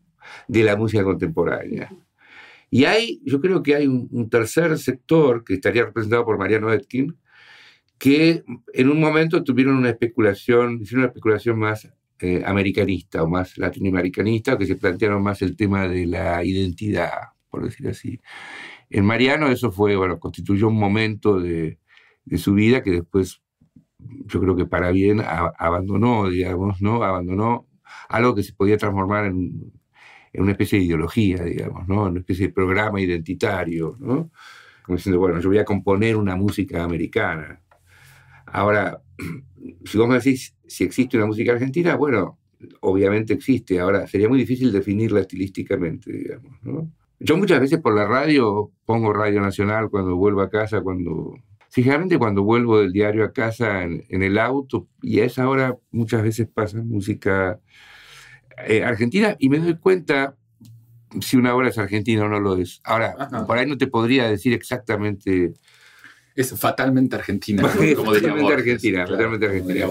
de 0.48 0.63
la 0.63 0.75
música 0.75 1.03
contemporánea. 1.03 1.91
Y 2.70 2.86
hay, 2.86 3.22
yo 3.25 3.41
creo 3.41 3.63
que 3.63 3.75
hay 3.75 3.88
un, 3.88 4.08
un 4.12 4.30
tercer 4.30 4.77
sector 4.77 5.44
que 5.44 5.56
estaría 5.56 5.86
representado 5.86 6.25
por 6.25 6.38
Mariano 6.38 6.72
Etkin, 6.72 7.18
que 7.98 8.44
en 8.74 8.89
un 8.89 9.00
momento 9.00 9.44
tuvieron 9.44 9.75
una 9.75 9.89
especulación, 9.89 10.80
hicieron 10.82 11.03
una 11.03 11.10
especulación 11.10 11.60
más 11.60 11.88
eh, 12.20 12.44
americanista 12.46 13.24
o 13.24 13.27
más 13.27 13.58
latinoamericanista, 13.58 14.58
que 14.58 14.65
se 14.65 14.75
plantearon 14.75 15.24
más 15.24 15.41
el 15.41 15.56
tema 15.56 15.88
de 15.88 16.06
la 16.06 16.44
identidad, 16.44 17.12
por 17.50 17.63
decir 17.63 17.88
así. 17.88 18.20
En 18.92 19.06
Mariano 19.06 19.48
eso 19.48 19.72
fue, 19.72 19.96
bueno, 19.96 20.20
constituyó 20.20 20.68
un 20.68 20.78
momento 20.78 21.40
de, 21.40 21.80
su 22.38 22.54
vida 22.54 22.84
que 22.84 22.92
después, 22.92 23.42
yo 24.00 24.42
creo 24.42 24.56
que 24.56 24.66
para 24.66 24.92
bien, 24.92 25.22
abandonó, 25.22 26.30
digamos, 26.30 26.82
¿no? 26.82 27.02
Abandonó 27.04 27.68
algo 28.10 28.36
que 28.36 28.44
se 28.44 28.54
podía 28.54 28.78
transformar 28.78 29.26
en, 29.26 29.72
una 30.34 30.52
especie 30.52 30.80
de 30.80 30.86
ideología, 30.86 31.44
digamos, 31.44 31.88
¿no? 31.88 32.04
Una 32.04 32.20
especie 32.20 32.48
de 32.48 32.54
programa 32.54 33.00
identitario, 33.00 33.96
¿no? 34.00 34.30
Como 34.84 34.98
diciendo, 34.98 35.20
bueno, 35.20 35.40
yo 35.40 35.50
voy 35.50 35.60
a 35.60 35.66
componer 35.66 36.18
una 36.18 36.36
música 36.36 36.84
americana. 36.84 37.62
Ahora, 38.46 39.02
si 39.86 39.98
vos 39.98 40.08
me 40.08 40.16
decís 40.16 40.56
si 40.68 40.84
existe 40.84 41.18
una 41.18 41.28
música 41.28 41.54
argentina, 41.54 41.96
bueno, 41.96 42.40
obviamente 42.82 43.34
existe. 43.34 43.80
Ahora, 43.80 44.06
sería 44.08 44.28
muy 44.28 44.40
difícil 44.40 44.72
definirla 44.72 45.22
estilísticamente, 45.22 46.12
digamos, 46.12 46.62
¿no? 46.64 46.92
Yo 47.24 47.38
muchas 47.38 47.60
veces 47.60 47.80
por 47.80 47.96
la 47.96 48.08
radio 48.08 48.72
pongo 48.84 49.13
Radio 49.13 49.42
Nacional 49.42 49.92
cuando 49.92 50.16
vuelvo 50.16 50.42
a 50.42 50.50
casa, 50.50 50.82
cuando 50.82 51.36
generalmente 51.70 52.18
cuando 52.18 52.42
vuelvo 52.42 52.80
del 52.80 52.92
diario 52.92 53.24
a 53.24 53.32
casa 53.32 53.84
en, 53.84 54.04
el 54.10 54.40
auto, 54.40 54.88
y 55.04 55.20
a 55.20 55.25
esa 55.25 55.48
hora 55.48 55.78
muchas 55.92 56.24
veces 56.24 56.48
pasa 56.51 56.80
música 56.82 57.60
eh, 58.66 58.84
argentina, 58.84 59.36
y 59.38 59.50
me 59.50 59.60
doy 59.60 59.78
cuenta 59.78 60.36
si 61.22 61.38
una 61.38 61.56
obra 61.56 61.70
es 61.70 61.78
argentina 61.78 62.25
o 62.25 62.28
no 62.28 62.40
lo 62.40 62.58
es. 62.58 62.82
Ahora, 62.84 63.16
por 63.46 63.58
ahí 63.58 63.68
no 63.68 63.78
te 63.78 63.86
podría 63.86 64.28
decir 64.28 64.54
exactamente. 64.54 65.54
Es 66.36 66.60
fatalmente 66.60 67.18
argentina, 67.18 67.62
como 67.96 68.13
Fatalmente 68.13 68.54
argentina, 68.54 69.06
fatalmente 69.06 69.46
argentina. 69.46 69.88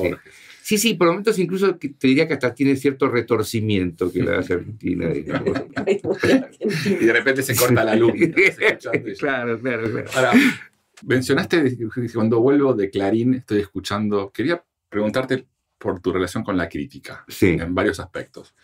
Sí, 0.71 0.79
sí, 0.79 0.95
por 0.95 1.09
momentos 1.09 1.37
incluso 1.41 1.75
te 1.75 2.07
diría 2.07 2.29
que 2.29 2.35
hasta 2.35 2.55
tiene 2.55 2.77
cierto 2.77 3.09
retorcimiento 3.09 4.13
que 4.13 4.23
la 4.23 4.39
hace 4.39 4.55
Argentina. 4.55 5.11
y 5.13 7.05
de 7.07 7.13
repente 7.13 7.43
se 7.43 7.57
corta 7.57 7.83
la 7.83 7.97
luz. 7.97 8.13
claro, 9.19 9.59
claro, 9.59 9.91
claro. 9.91 10.11
Ahora, 10.15 10.33
mencionaste 11.03 11.77
cuando 12.15 12.41
vuelvo 12.41 12.73
de 12.73 12.89
Clarín, 12.89 13.35
estoy 13.35 13.63
escuchando. 13.63 14.31
Quería 14.31 14.65
preguntarte 14.89 15.45
por 15.77 15.99
tu 15.99 16.13
relación 16.13 16.45
con 16.45 16.57
la 16.57 16.69
crítica 16.69 17.25
en 17.41 17.75
varios 17.75 17.99
aspectos. 17.99 18.55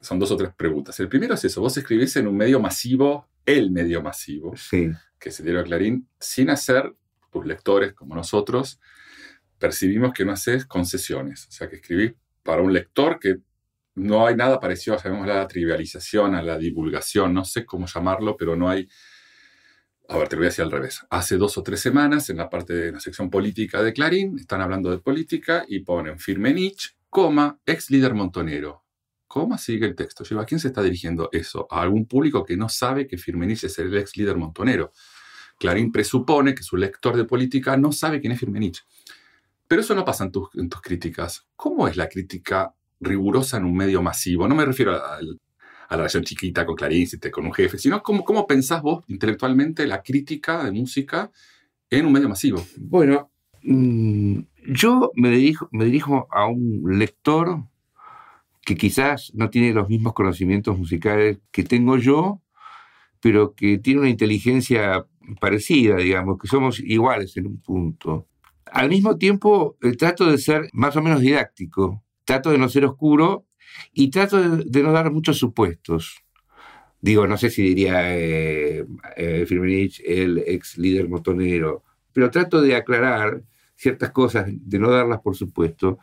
Son 0.00 0.18
dos 0.18 0.32
o 0.32 0.36
tres 0.36 0.50
preguntas. 0.56 0.98
El 0.98 1.08
primero 1.08 1.34
es 1.34 1.44
eso: 1.44 1.60
vos 1.60 1.76
escribís 1.76 2.16
en 2.16 2.26
un 2.26 2.36
medio 2.36 2.58
masivo, 2.58 3.28
el 3.46 3.70
medio 3.70 4.02
masivo, 4.02 4.54
que 5.20 5.30
se 5.30 5.44
dio 5.44 5.60
a 5.60 5.62
Clarín, 5.62 6.08
sin 6.18 6.50
hacer 6.50 6.92
tus 7.30 7.46
lectores 7.46 7.92
como 7.92 8.16
nosotros 8.16 8.80
percibimos 9.62 10.12
que 10.12 10.24
no 10.24 10.32
haces 10.32 10.66
concesiones, 10.66 11.46
o 11.46 11.52
sea, 11.52 11.68
que 11.68 11.76
escribís 11.76 12.14
para 12.42 12.62
un 12.62 12.72
lector 12.72 13.20
que 13.20 13.36
no 13.94 14.26
hay 14.26 14.34
nada 14.34 14.58
parecido, 14.58 14.98
sabemos, 14.98 15.24
la 15.24 15.46
trivialización, 15.46 16.34
a 16.34 16.42
la 16.42 16.58
divulgación, 16.58 17.32
no 17.32 17.44
sé 17.44 17.64
cómo 17.64 17.86
llamarlo, 17.86 18.36
pero 18.36 18.56
no 18.56 18.68
hay... 18.68 18.88
A 20.08 20.18
ver, 20.18 20.26
te 20.26 20.34
lo 20.34 20.40
voy 20.40 20.46
a 20.46 20.48
decir 20.48 20.64
al 20.64 20.72
revés. 20.72 21.06
Hace 21.10 21.36
dos 21.36 21.56
o 21.58 21.62
tres 21.62 21.78
semanas, 21.78 22.28
en 22.28 22.38
la 22.38 22.50
parte 22.50 22.74
de 22.74 22.90
la 22.90 22.98
sección 22.98 23.30
política 23.30 23.80
de 23.84 23.92
Clarín, 23.92 24.36
están 24.36 24.60
hablando 24.62 24.90
de 24.90 24.98
política 24.98 25.64
y 25.68 25.78
ponen 25.84 26.18
Firmenich, 26.18 26.96
coma, 27.08 27.60
ex 27.64 27.88
líder 27.88 28.14
montonero. 28.14 28.82
¿Cómo 29.28 29.56
sigue 29.58 29.86
el 29.86 29.94
texto? 29.94 30.24
¿A 30.40 30.44
quién 30.44 30.58
se 30.58 30.68
está 30.68 30.82
dirigiendo 30.82 31.28
eso? 31.30 31.68
A 31.70 31.82
algún 31.82 32.06
público 32.06 32.44
que 32.44 32.56
no 32.56 32.68
sabe 32.68 33.06
que 33.06 33.16
Firmenich 33.16 33.62
es 33.62 33.78
el 33.78 33.96
ex 33.96 34.16
líder 34.16 34.36
montonero. 34.36 34.92
Clarín 35.56 35.92
presupone 35.92 36.52
que 36.52 36.64
su 36.64 36.76
lector 36.76 37.16
de 37.16 37.26
política 37.26 37.76
no 37.76 37.92
sabe 37.92 38.20
quién 38.20 38.32
es 38.32 38.40
Firmenich. 38.40 38.82
Pero 39.72 39.80
eso 39.80 39.94
no 39.94 40.04
pasa 40.04 40.24
en 40.24 40.32
tus, 40.68 40.82
críticas. 40.82 41.46
¿Cómo 41.56 41.88
es 41.88 41.96
la 41.96 42.06
crítica 42.06 42.74
rigurosa 43.00 43.56
en 43.56 43.64
un 43.64 43.74
medio 43.74 44.02
masivo? 44.02 44.46
No 44.46 44.54
me 44.54 44.66
refiero 44.66 44.92
a, 44.92 45.18
la 45.22 45.96
relación 45.96 46.24
chiquita 46.24 46.66
con 46.66 46.76
Clarín, 46.76 47.08
con 47.30 47.46
un 47.46 47.54
jefe, 47.54 47.78
sino 47.78 48.02
cómo, 48.02 48.46
pensás 48.46 48.82
vos 48.82 49.02
intelectualmente 49.08 49.86
la 49.86 50.02
crítica 50.02 50.62
de 50.62 50.72
música 50.72 51.30
en 51.88 52.04
un 52.04 52.12
medio 52.12 52.28
masivo. 52.28 52.62
Bueno, 52.76 53.30
mm, 53.62 54.40
yo 54.74 55.10
me 55.14 55.30
dirijo 55.30 56.28
a 56.30 56.44
un 56.48 56.98
lector 56.98 57.64
que 58.60 58.76
quizás 58.76 59.32
no 59.32 59.48
tiene 59.48 59.72
los 59.72 59.88
mismos 59.88 60.12
conocimientos 60.12 60.76
musicales 60.76 61.38
que 61.50 61.62
tengo 61.62 61.96
yo, 61.96 62.42
pero 63.20 63.54
que 63.54 63.78
tiene 63.78 64.00
una 64.00 64.10
inteligencia 64.10 65.06
parecida, 65.40 65.96
digamos, 65.96 66.38
que 66.38 66.46
somos 66.46 66.78
iguales 66.78 67.34
en 67.38 67.46
un 67.46 67.62
punto. 67.62 68.28
Al 68.72 68.88
mismo 68.88 69.18
tiempo, 69.18 69.76
eh, 69.82 69.96
trato 69.96 70.30
de 70.30 70.38
ser 70.38 70.70
más 70.72 70.96
o 70.96 71.02
menos 71.02 71.20
didáctico, 71.20 72.02
trato 72.24 72.50
de 72.50 72.56
no 72.56 72.70
ser 72.70 72.86
oscuro 72.86 73.46
y 73.92 74.10
trato 74.10 74.40
de, 74.40 74.82
no 74.82 74.92
dar 74.92 75.12
muchos 75.12 75.38
supuestos. 75.38 76.24
Digo, 77.00 77.26
no 77.26 77.36
sé 77.36 77.50
si 77.50 77.62
diría 77.62 78.16
eh, 78.16 78.86
eh, 79.16 79.44
Firmenich, 79.46 80.00
el 80.06 80.38
ex 80.46 80.78
líder 80.78 81.08
motonero, 81.08 81.84
pero 82.14 82.30
trato 82.30 82.62
de 82.62 82.74
aclarar 82.74 83.42
ciertas 83.76 84.10
cosas, 84.10 84.46
de 84.48 84.78
no 84.78 84.90
darlas 84.90 85.20
por 85.20 85.36
supuesto. 85.36 85.98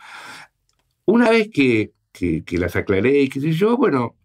Una 1.06 1.32
vez 1.32 1.50
que, 1.52 1.94
que, 2.12 2.44
que 2.44 2.58
las 2.60 2.76
aclaré 2.76 3.22
y 3.22 3.30
qué 3.30 3.42
sé 3.42 3.52
yo, 3.54 3.78
bueno, 3.78 4.16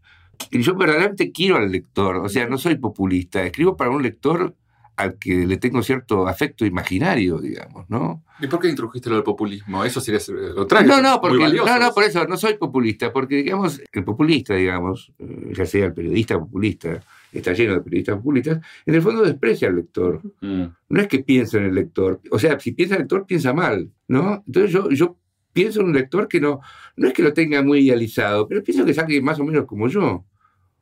yo 0.50 0.74
verdaderamente 0.74 1.32
quiero 1.32 1.56
al 1.56 1.72
lector, 1.72 2.16
o 2.16 2.28
sea, 2.28 2.46
no 2.46 2.58
soy 2.58 2.76
populista, 2.76 3.42
escribo 3.42 3.74
para 3.76 3.90
un 3.90 4.02
lector 4.02 4.54
al 4.96 5.18
que 5.18 5.46
le 5.46 5.56
tengo 5.56 5.82
cierto 5.82 6.28
afecto 6.28 6.64
imaginario, 6.64 7.38
digamos, 7.38 7.88
¿no? 7.90 8.22
¿Y 8.40 8.46
por 8.46 8.60
qué 8.60 8.68
introdujiste 8.68 9.08
lo 9.08 9.16
del 9.16 9.24
populismo? 9.24 9.84
Eso 9.84 10.00
sería 10.00 10.20
lo 10.28 10.66
No, 10.66 11.02
no, 11.02 11.20
porque, 11.20 11.48
no, 11.52 11.78
no, 11.78 11.92
por 11.92 12.04
eso 12.04 12.26
no 12.26 12.36
soy 12.36 12.54
populista, 12.54 13.12
porque, 13.12 13.36
digamos, 13.36 13.80
el 13.92 14.04
populista, 14.04 14.54
digamos, 14.54 15.12
eh, 15.18 15.52
ya 15.56 15.66
sea 15.66 15.86
el 15.86 15.94
periodista 15.94 16.38
populista, 16.38 17.00
está 17.32 17.52
lleno 17.52 17.74
de 17.74 17.80
periodistas 17.80 18.16
populistas, 18.16 18.60
en 18.86 18.94
el 18.94 19.02
fondo 19.02 19.22
desprecia 19.22 19.68
al 19.68 19.76
lector. 19.76 20.20
Mm. 20.40 20.64
No 20.88 21.00
es 21.00 21.08
que 21.08 21.20
piense 21.20 21.58
en 21.58 21.64
el 21.64 21.74
lector, 21.74 22.20
o 22.30 22.38
sea, 22.38 22.58
si 22.60 22.72
piensa 22.72 22.94
en 22.94 23.00
el 23.00 23.02
lector, 23.04 23.26
piensa 23.26 23.52
mal, 23.52 23.90
¿no? 24.06 24.44
Entonces 24.46 24.70
yo, 24.70 24.90
yo 24.90 25.16
pienso 25.52 25.80
en 25.80 25.86
un 25.86 25.94
lector 25.94 26.28
que 26.28 26.40
no, 26.40 26.60
no 26.96 27.08
es 27.08 27.14
que 27.14 27.22
lo 27.22 27.32
tenga 27.32 27.62
muy 27.62 27.80
idealizado, 27.80 28.46
pero 28.46 28.62
pienso 28.62 28.84
que 28.84 28.92
es 28.92 28.98
alguien 28.98 29.24
más 29.24 29.40
o 29.40 29.44
menos 29.44 29.66
como 29.66 29.88
yo 29.88 30.24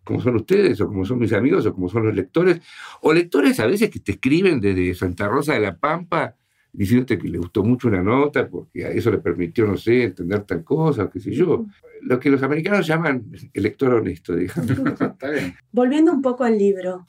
como 0.05 0.21
son 0.21 0.37
ustedes, 0.37 0.81
o 0.81 0.89
como 0.89 1.05
son 1.05 1.19
mis 1.19 1.33
amigos, 1.33 1.67
o 1.67 1.75
como 1.75 1.89
son 1.89 2.07
los 2.07 2.15
lectores, 2.15 2.61
o 3.01 3.13
lectores 3.13 3.61
a 3.61 3.67
veces 3.67 3.91
que 3.91 4.01
te 4.01 4.13
escriben 4.13 4.61
desde 4.61 4.95
Santa 4.95 5.29
Rosa 5.29 5.55
de 5.55 5.61
la 5.61 5.77
Pampa 5.77 6.37
diciéndote 6.73 7.19
que 7.19 7.29
le 7.29 7.37
gustó 7.37 7.63
mucho 7.63 7.89
una 7.89 8.03
nota 8.03 8.49
porque 8.49 8.87
a 8.87 8.91
eso 8.91 9.11
le 9.11 9.19
permitió, 9.19 9.67
no 9.67 9.77
sé, 9.77 10.05
entender 10.05 10.43
tal 10.45 10.65
cosa, 10.65 11.05
o 11.05 11.11
qué 11.11 11.21
sé 11.21 11.33
yo. 11.33 11.67
Lo 12.01 12.19
que 12.19 12.31
los 12.31 12.43
americanos 12.43 12.87
llaman 12.87 13.31
el 13.53 13.63
lector 13.63 13.93
honesto, 13.93 14.35
digamos. 14.35 14.71
Está 15.01 15.31
bien. 15.31 15.55
Volviendo 15.71 16.13
un 16.13 16.23
poco 16.23 16.45
al 16.45 16.57
libro, 16.57 17.07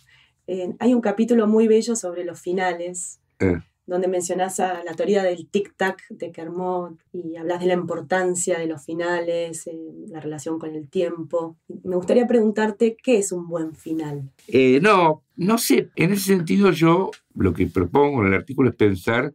eh, 0.48 0.74
hay 0.80 0.94
un 0.94 1.02
capítulo 1.02 1.48
muy 1.48 1.68
bello 1.68 1.96
sobre 1.96 2.26
los 2.26 2.42
finales. 2.42 3.22
Eh 3.40 3.60
donde 3.86 4.08
mencionás 4.08 4.60
a 4.60 4.84
la 4.84 4.94
teoría 4.94 5.24
del 5.24 5.50
tic-tac 5.50 6.08
de 6.10 6.32
Kermot 6.32 7.00
y 7.12 7.36
hablas 7.36 7.60
de 7.60 7.68
la 7.68 7.74
importancia 7.74 8.58
de 8.58 8.68
los 8.68 8.86
finales, 8.86 9.68
eh, 9.68 9.78
la 10.08 10.20
relación 10.20 10.58
con 10.58 10.74
el 10.74 10.88
tiempo. 10.88 11.58
Me 11.84 11.96
gustaría 11.96 12.26
preguntarte, 12.26 12.96
¿qué 13.02 13.18
es 13.18 13.32
un 13.32 13.48
buen 13.48 13.76
final? 13.76 14.32
Eh, 14.48 14.80
no, 14.82 15.24
no 15.36 15.58
sé. 15.58 15.90
En 15.96 16.14
ese 16.14 16.24
sentido 16.24 16.72
yo 16.72 17.12
lo 17.36 17.54
que 17.54 17.68
propongo 17.68 18.22
en 18.22 18.28
el 18.28 18.34
artículo 18.36 18.70
es 18.70 18.76
pensar, 18.76 19.34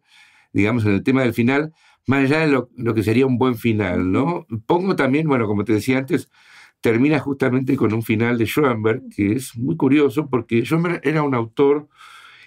digamos, 0.52 0.84
en 0.86 0.92
el 0.92 1.02
tema 1.02 1.22
del 1.22 1.34
final, 1.34 1.74
más 2.06 2.24
allá 2.24 2.40
de 2.40 2.48
lo, 2.48 2.70
lo 2.76 2.94
que 2.94 3.02
sería 3.02 3.26
un 3.26 3.36
buen 3.36 3.56
final, 3.56 4.10
¿no? 4.10 4.46
Pongo 4.66 4.96
también, 4.96 5.28
bueno, 5.28 5.46
como 5.46 5.64
te 5.64 5.74
decía 5.74 5.98
antes, 5.98 6.30
termina 6.80 7.18
justamente 7.18 7.76
con 7.76 7.92
un 7.92 8.02
final 8.02 8.38
de 8.38 8.46
Schoenberg, 8.46 9.02
que 9.14 9.32
es 9.32 9.56
muy 9.56 9.76
curioso 9.76 10.28
porque 10.30 10.62
Schoenberg 10.64 11.00
era 11.04 11.22
un 11.22 11.34
autor 11.34 11.88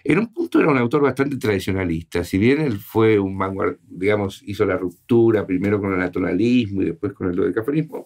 en 0.03 0.19
un 0.19 0.33
punto 0.33 0.59
era 0.59 0.69
un 0.69 0.77
autor 0.77 1.01
bastante 1.01 1.37
tradicionalista, 1.37 2.23
si 2.23 2.37
bien 2.37 2.61
él 2.61 2.77
fue 2.77 3.19
un 3.19 3.37
vanguard, 3.37 3.77
digamos, 3.87 4.41
hizo 4.45 4.65
la 4.65 4.77
ruptura 4.77 5.45
primero 5.45 5.79
con 5.79 5.93
el 5.93 6.01
atonalismo 6.01 6.81
y 6.81 6.85
después 6.85 7.13
con 7.13 7.29
el 7.29 7.35
dodecafonismo, 7.35 8.05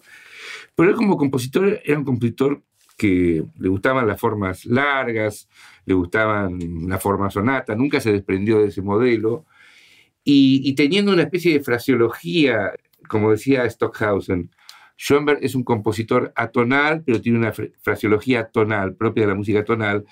pero 0.74 0.90
él 0.90 0.96
como 0.96 1.16
compositor 1.16 1.80
era 1.84 1.98
un 1.98 2.04
compositor 2.04 2.62
que 2.96 3.44
le 3.58 3.68
gustaban 3.68 4.06
las 4.06 4.18
formas 4.20 4.64
largas, 4.64 5.48
le 5.84 5.94
gustaban 5.94 6.58
la 6.88 6.98
forma 6.98 7.30
sonata, 7.30 7.74
nunca 7.74 8.00
se 8.00 8.12
desprendió 8.12 8.60
de 8.60 8.68
ese 8.68 8.82
modelo, 8.82 9.44
y, 10.28 10.74
teniendo 10.74 11.12
una 11.12 11.22
especie 11.22 11.52
de 11.52 11.60
fraseología, 11.60 12.72
como 13.08 13.30
decía 13.30 13.68
Stockhausen, 13.70 14.50
Schoenberg 14.96 15.38
es 15.42 15.54
un 15.54 15.62
compositor 15.62 16.32
atonal, 16.34 17.04
pero 17.06 17.20
tiene 17.20 17.38
una 17.38 17.52
fraseología 17.52 18.48
tonal, 18.48 18.96
propia 18.96 19.22
de 19.22 19.28
la 19.28 19.34
música 19.36 19.64
tonal, 19.64 20.04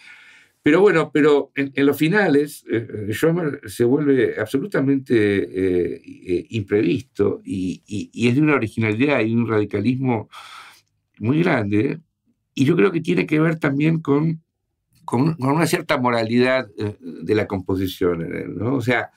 pero 0.64 0.80
bueno, 0.80 1.10
pero 1.12 1.52
en, 1.56 1.72
los 1.84 1.98
finales, 1.98 2.64
eh, 2.72 2.88
eh, 3.08 3.12
Schomer 3.12 3.60
se 3.66 3.84
vuelve 3.84 4.40
absolutamente 4.40 5.14
eh, 5.14 6.46
imprevisto 6.48 7.42
y, 7.44 7.82
es 8.14 8.34
de 8.34 8.40
una 8.40 8.54
originalidad 8.54 9.20
y 9.20 9.34
un 9.34 9.46
radicalismo 9.46 10.30
muy 11.18 11.42
grande. 11.42 12.00
Y 12.54 12.64
yo 12.64 12.76
creo 12.76 12.90
que 12.92 13.02
tiene 13.02 13.26
que 13.26 13.40
ver 13.40 13.58
también 13.58 14.00
con, 14.00 14.42
con, 15.04 15.36
una 15.38 15.66
cierta 15.66 15.98
moralidad 15.98 16.66
de 16.98 17.34
la 17.34 17.46
composición. 17.46 18.26
¿no? 18.56 18.76
O 18.76 18.80
sea, 18.80 19.10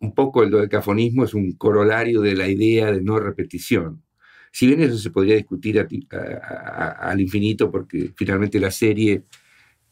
un 0.00 0.12
poco 0.12 0.42
el 0.42 0.50
dodecafonismo 0.50 1.22
es 1.22 1.32
un 1.32 1.52
corolario 1.52 2.22
de 2.22 2.34
la 2.34 2.48
idea 2.48 2.90
de 2.90 3.02
no 3.02 3.20
repetición. 3.20 4.02
Si 4.50 4.66
bien 4.66 4.80
eso 4.80 4.98
se 4.98 5.10
podría 5.10 5.36
discutir 5.36 5.78
al 5.78 7.20
infinito, 7.20 7.70
porque 7.70 8.10
finalmente 8.16 8.58
la 8.58 8.72
serie 8.72 9.22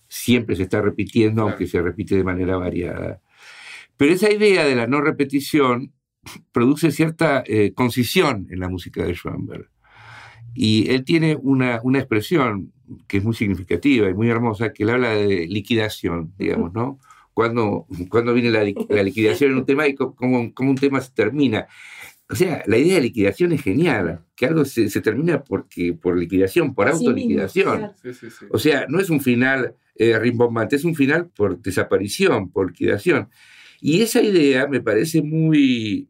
siempre 0.09 0.57
se 0.57 0.65
está 0.65 0.81
repitiendo, 0.81 1.43
aunque 1.43 1.67
se 1.67 1.83
repite 1.83 2.17
de 2.17 2.25
manera 2.25 2.57
variada. 2.57 3.21
Pero 3.97 4.13
esa 4.13 4.31
idea 4.31 4.65
de 4.65 4.75
la 4.75 4.87
no 4.87 5.01
repetición 5.01 5.93
produce 6.53 6.91
cierta 6.91 7.43
eh, 7.47 7.73
concisión 7.75 8.47
en 8.51 8.61
la 8.61 8.69
música 8.69 9.05
de 9.05 9.15
Schoenberg. 9.15 9.71
Y 10.55 10.91
él 10.91 11.05
tiene 11.05 11.37
una, 11.37 11.81
una, 11.83 11.99
expresión 11.99 12.73
que 13.07 13.19
es 13.19 13.25
muy 13.25 13.35
significativa 13.35 14.09
y 14.09 14.15
muy 14.15 14.31
hermosa, 14.31 14.73
que 14.73 14.85
él 14.85 14.91
habla 14.91 15.11
de 15.11 15.47
liquidación, 15.47 16.33
digamos, 16.39 16.73
¿no? 16.73 16.99
Cuando, 17.35 17.87
cuando 18.09 18.33
viene 18.33 18.51
la, 18.51 18.65
liquidación 19.03 19.51
en 19.51 19.59
un 19.59 19.67
tema 19.67 19.87
y 19.87 19.95
cómo, 19.95 20.15
cómo, 20.55 20.71
un 20.71 20.77
tema 20.77 21.03
se 21.03 21.13
termina. 21.13 21.67
O 22.31 22.35
sea, 22.35 22.63
la 22.67 22.79
idea 22.79 22.95
de 22.95 23.03
liquidación 23.03 23.53
es 23.53 23.63
genial, 23.63 24.25
que 24.35 24.47
algo 24.47 24.65
se, 24.65 24.89
se 24.89 25.03
termina 25.03 25.45
porque, 25.45 25.93
por 25.93 26.19
liquidación, 26.19 26.75
por 26.75 26.89
autoliquidación. 26.89 27.93
O 28.51 28.59
sea, 28.59 28.87
no 28.89 28.99
es 28.99 29.11
un 29.11 29.21
final 29.21 29.75
eh, 29.99 30.19
rimbombante, 30.19 30.77
es 30.77 30.85
un 30.85 30.95
final 30.95 31.29
por 31.35 31.59
desaparición, 31.61 32.51
por 32.51 32.69
liquidación. 32.71 33.29
Y 33.81 34.03
esa 34.03 34.21
idea 34.23 34.67
me 34.67 34.81
parece 34.81 35.23
muy, 35.23 36.09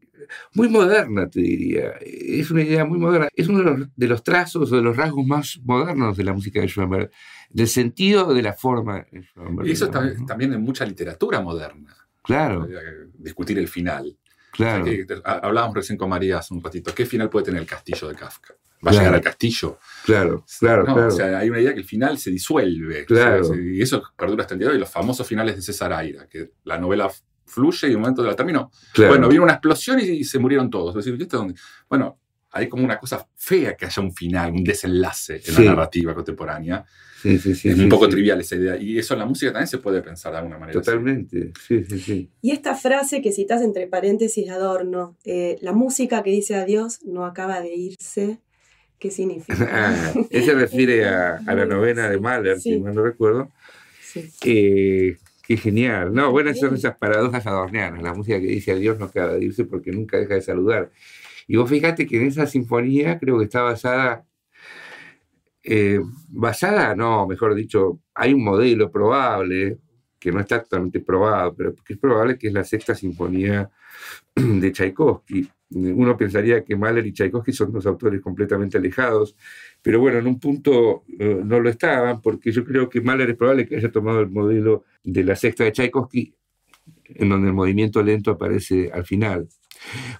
muy 0.53 0.69
moderna, 0.69 1.29
te 1.29 1.41
diría. 1.41 1.91
Es 2.01 2.49
una 2.51 2.63
idea 2.63 2.85
muy 2.85 2.97
moderna. 2.97 3.27
Es 3.35 3.47
uno 3.47 3.59
de 3.59 3.65
los, 3.77 3.89
de 3.95 4.07
los 4.07 4.23
trazos 4.23 4.71
o 4.71 4.75
de 4.75 4.81
los 4.81 4.95
rasgos 4.95 5.25
más 5.25 5.59
modernos 5.63 6.15
de 6.17 6.23
la 6.23 6.33
música 6.33 6.61
de 6.61 6.67
Schoenberg, 6.67 7.11
del 7.49 7.67
sentido 7.67 8.33
de 8.33 8.41
la 8.41 8.53
forma 8.53 9.05
de 9.11 9.21
Schoenberg. 9.23 9.67
Y 9.67 9.71
eso 9.71 9.85
digamos, 9.87 9.91
también, 10.07 10.19
¿no? 10.21 10.25
también 10.25 10.53
en 10.53 10.61
mucha 10.61 10.85
literatura 10.85 11.41
moderna. 11.41 11.95
Claro, 12.23 12.65
eh, 12.65 13.09
Discutir 13.17 13.57
el 13.59 13.67
final. 13.67 14.17
claro. 14.51 14.85
Que- 14.85 15.05
que- 15.05 15.21
ha- 15.23 15.39
Hablábamos 15.43 15.75
recién 15.75 15.97
con 15.97 16.09
María 16.09 16.39
hace 16.39 16.53
un 16.53 16.61
ratito. 16.63 16.93
¿Qué 16.95 17.05
final 17.05 17.29
puede 17.29 17.45
tener 17.45 17.61
el 17.61 17.67
castillo 17.67 18.07
de 18.09 18.15
Kafka? 18.15 18.53
¿Va 18.85 18.89
a 18.89 18.91
Claro. 18.91 18.97
llegar 18.99 19.13
al 19.15 19.21
castillo? 19.21 19.79
Claro, 20.05 20.45
claro, 20.59 20.83
No, 20.85 20.93
claro. 20.93 21.07
O 21.07 21.11
sea, 21.11 21.39
hay 21.39 21.49
una 21.49 21.59
idea 21.59 21.73
que 21.73 21.79
el 21.79 21.85
final 21.85 22.17
se 22.19 22.29
disuelve. 22.31 23.05
Claro. 23.05 23.41
O 23.41 23.53
sea, 23.53 23.57
y 23.61 23.81
eso 23.81 24.03
perdura 24.15 24.43
hasta 24.43 24.53
el 24.53 24.59
día 24.59 24.67
de 24.69 24.73
hoy. 24.75 24.79
Los 24.79 24.89
famosos 24.91 25.25
finales 25.27 25.55
de 25.55 25.61
César 25.61 25.91
Aira, 25.93 26.27
que 26.27 26.51
la 26.63 26.77
novela 26.77 27.09
fluye 27.45 27.87
y 27.87 27.91
en 27.91 27.95
un 27.95 28.01
momento 28.01 28.21
de 28.21 28.29
la 28.29 28.35
terminó. 28.35 28.71
claro. 28.93 29.13
Bueno, 29.13 29.29
vino 29.29 29.43
una 29.43 29.53
explosión 29.53 29.99
y, 29.99 30.03
y 30.03 30.23
se 30.23 30.37
murieron 30.37 30.69
todos. 30.69 30.95
Es 30.95 31.05
decir, 31.05 31.19
¿y 31.19 31.23
esto 31.23 31.37
dónde? 31.37 31.55
Bueno, 31.89 32.19
hay 32.51 32.67
como 32.69 32.83
una 32.83 32.97
cosa 32.99 33.27
fea 33.35 33.75
que 33.75 33.85
haya 33.85 34.01
un 34.01 34.13
final, 34.13 34.51
un 34.51 34.63
desenlace 34.63 35.35
en 35.35 35.41
Sí. 35.41 35.63
la 35.63 35.71
narrativa 35.71 36.13
contemporánea. 36.15 36.85
Sí, 37.21 37.37
sí, 37.39 37.55
sí, 37.55 37.69
es 37.69 37.75
sí, 37.75 37.83
un 37.83 37.89
poco 37.89 38.05
sí. 38.05 38.11
trivial 38.11 38.39
esa 38.41 38.55
idea. 38.55 38.77
Y 38.77 38.97
eso 38.99 39.13
en 39.15 39.19
la 39.21 39.25
música 39.25 39.51
también 39.51 39.67
se 39.67 39.79
puede 39.79 40.01
pensar 40.01 40.31
de 40.33 40.37
alguna 40.37 40.57
manera. 40.59 40.79
Totalmente, 40.79 41.51
sí, 41.67 41.83
sí, 41.83 41.99
sí. 41.99 42.31
Y 42.41 42.51
esta 42.51 42.75
frase 42.75 43.21
que 43.21 43.31
citas 43.31 43.61
entre 43.63 43.87
paréntesis 43.87 44.45
de 44.45 44.51
Adorno, 44.51 45.17
eh, 45.25 45.57
la 45.61 45.73
música 45.73 46.21
que 46.23 46.29
dice 46.29 46.55
adiós 46.55 46.99
no 47.05 47.25
acaba 47.25 47.59
de 47.61 47.75
irse, 47.75 48.39
¿qué 48.99 49.11
significa? 49.11 50.13
Él 50.29 50.43
se 50.43 50.53
refiere 50.53 51.05
a, 51.05 51.35
a 51.47 51.55
la 51.55 51.65
novena 51.65 52.09
de 52.09 52.19
Mahler, 52.19 52.59
Sí. 52.59 52.73
si 52.73 52.79
mal 52.79 52.95
no 52.95 53.03
recuerdo. 53.03 53.49
Sí. 54.01 54.29
Eh, 54.45 55.17
qué 55.45 55.57
genial. 55.57 56.13
No, 56.13 56.31
buenas 56.31 56.59
son 56.59 56.75
esas 56.75 56.97
paradojas 56.97 57.45
adornianas. 57.47 58.01
La 58.01 58.13
música 58.13 58.39
que 58.39 58.47
dice 58.47 58.71
adiós 58.71 58.97
no 58.99 59.05
acaba 59.05 59.33
de 59.33 59.45
irse 59.45 59.65
porque 59.65 59.91
nunca 59.91 60.17
deja 60.17 60.33
de 60.35 60.41
saludar. 60.41 60.91
Y 61.47 61.55
vos 61.57 61.69
fíjate 61.69 62.05
que 62.07 62.17
en 62.17 62.27
esa 62.27 62.45
sinfonía 62.47 63.19
creo 63.19 63.37
que 63.37 63.45
está 63.45 63.61
basada, 63.61 64.25
eh, 65.63 65.99
basada, 66.29 66.95
no, 66.95 67.27
mejor 67.27 67.55
dicho, 67.55 67.99
hay 68.13 68.33
un 68.33 68.43
modelo 68.43 68.91
probable, 68.91 69.77
que 70.19 70.31
no 70.31 70.39
está 70.39 70.61
totalmente 70.63 70.99
probado, 70.99 71.55
pero 71.55 71.75
que 71.85 71.93
es 71.93 71.99
probable 71.99 72.37
que 72.37 72.47
es 72.47 72.53
la 72.53 72.63
sexta 72.63 72.95
sinfonía 72.95 73.69
de 74.35 74.71
Tchaikovsky. 74.71 75.49
Uno 75.69 76.15
pensaría 76.15 76.63
que 76.63 76.77
Mahler 76.77 77.05
y 77.05 77.11
Tchaikovsky 77.11 77.51
son 77.51 77.73
dos 77.73 77.85
autores 77.85 78.21
completamente 78.21 78.77
alejados, 78.77 79.35
pero 79.81 79.99
bueno, 79.99 80.19
en 80.19 80.27
un 80.27 80.39
punto 80.39 81.03
eh, 81.19 81.41
no 81.43 81.59
lo 81.59 81.69
estaban, 81.69 82.21
porque 82.21 82.51
yo 82.51 82.63
creo 82.63 82.87
que 82.87 83.01
Mahler 83.01 83.31
es 83.31 83.35
probable 83.35 83.67
que 83.67 83.75
haya 83.75 83.91
tomado 83.91 84.21
el 84.21 84.29
modelo 84.29 84.85
de 85.03 85.23
la 85.23 85.35
sexta 85.35 85.65
de 85.65 85.73
Tchaikovsky, 85.73 86.33
en 87.05 87.29
donde 87.29 87.49
el 87.49 87.53
movimiento 87.53 88.01
lento 88.01 88.31
aparece 88.31 88.89
al 88.93 89.05
final. 89.05 89.47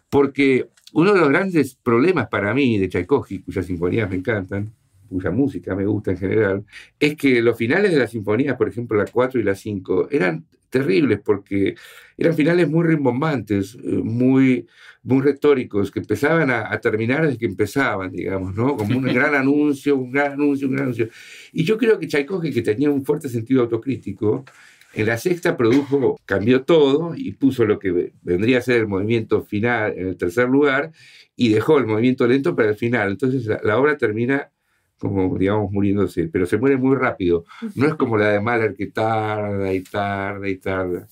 Porque 0.10 0.70
uno 0.94 1.14
de 1.14 1.20
los 1.20 1.30
grandes 1.30 1.76
problemas 1.76 2.28
para 2.28 2.54
mí 2.54 2.78
de 2.78 2.90
Tchaikovsky, 2.90 3.40
cuyas 3.40 3.66
sinfonías 3.66 4.10
me 4.10 4.18
encantan, 4.18 4.74
cuya 5.08 5.32
música 5.32 5.76
me 5.76 5.86
gusta 5.86 6.12
en 6.12 6.18
general, 6.18 6.66
es 7.00 7.16
que 7.16 7.42
los 7.42 7.58
finales 7.58 7.92
de 7.92 8.00
las 8.00 8.12
sinfonías, 8.12 8.58
por 8.58 8.68
ejemplo 8.68 8.98
la 8.98 9.06
4 9.06 9.40
y 9.40 9.44
la 9.44 9.56
5, 9.56 10.10
eran 10.12 10.46
terribles 10.70 11.20
porque 11.24 11.76
eran 12.18 12.36
finales 12.36 12.70
muy 12.70 12.86
rimbombantes, 12.86 13.76
eh, 13.76 13.80
muy, 14.04 14.68
muy 15.04 15.22
retóricos, 15.22 15.92
que 15.92 16.00
empezaban 16.00 16.50
a, 16.50 16.72
a 16.72 16.80
terminar 16.82 17.26
desde 17.26 17.38
que 17.38 17.46
empezaban, 17.46 18.12
digamos, 18.12 18.56
¿no? 18.56 18.76
Como 18.76 18.98
un 18.98 19.06
gran 19.06 19.36
anuncio, 19.36 19.96
un 19.96 20.12
gran 20.12 20.34
anuncio, 20.34 20.68
un 20.68 20.74
gran 20.74 20.84
anuncio. 20.86 21.10
Y 21.54 21.64
yo 21.64 21.78
creo 21.78 22.00
que 22.00 22.08
Tchaikovsky, 22.08 22.52
que 22.52 22.62
tenía 22.62 22.90
un 22.90 23.06
fuerte 23.06 23.30
sentido 23.30 23.62
autocrítico, 23.62 24.46
en 24.94 25.06
la 25.06 25.18
sexta 25.18 25.56
produjo, 25.58 26.20
cambió 26.26 26.64
todo 26.64 27.14
y 27.16 27.34
puso 27.34 27.66
lo 27.66 27.78
que 27.78 28.14
vendría 28.22 28.58
a 28.58 28.62
ser 28.62 28.78
el 28.78 28.88
movimiento 28.88 29.44
final 29.44 29.94
en 29.96 30.08
el 30.08 30.18
tercer 30.18 30.50
lugar 30.50 30.92
y 31.36 31.50
dejó 31.50 31.78
el 31.78 31.86
movimiento 31.86 32.26
lento 32.26 32.56
para 32.56 32.70
el 32.70 32.76
final. 32.76 33.12
Entonces 33.12 33.46
la, 33.46 33.60
la 33.64 33.78
obra 33.78 33.98
termina 33.98 34.50
como, 34.98 35.38
digamos, 35.38 35.72
muriéndose, 35.72 36.28
pero 36.28 36.46
se 36.46 36.58
muere 36.58 36.78
muy 36.78 36.96
rápido. 36.96 37.46
No 37.76 37.88
es 37.88 37.96
como 37.96 38.18
la 38.18 38.30
de 38.30 38.40
Mahler 38.40 38.76
que 38.76 38.88
tarda 38.88 39.74
y 39.74 39.82
tarda 39.82 40.48
y 40.48 40.58
tarda. 40.58 41.08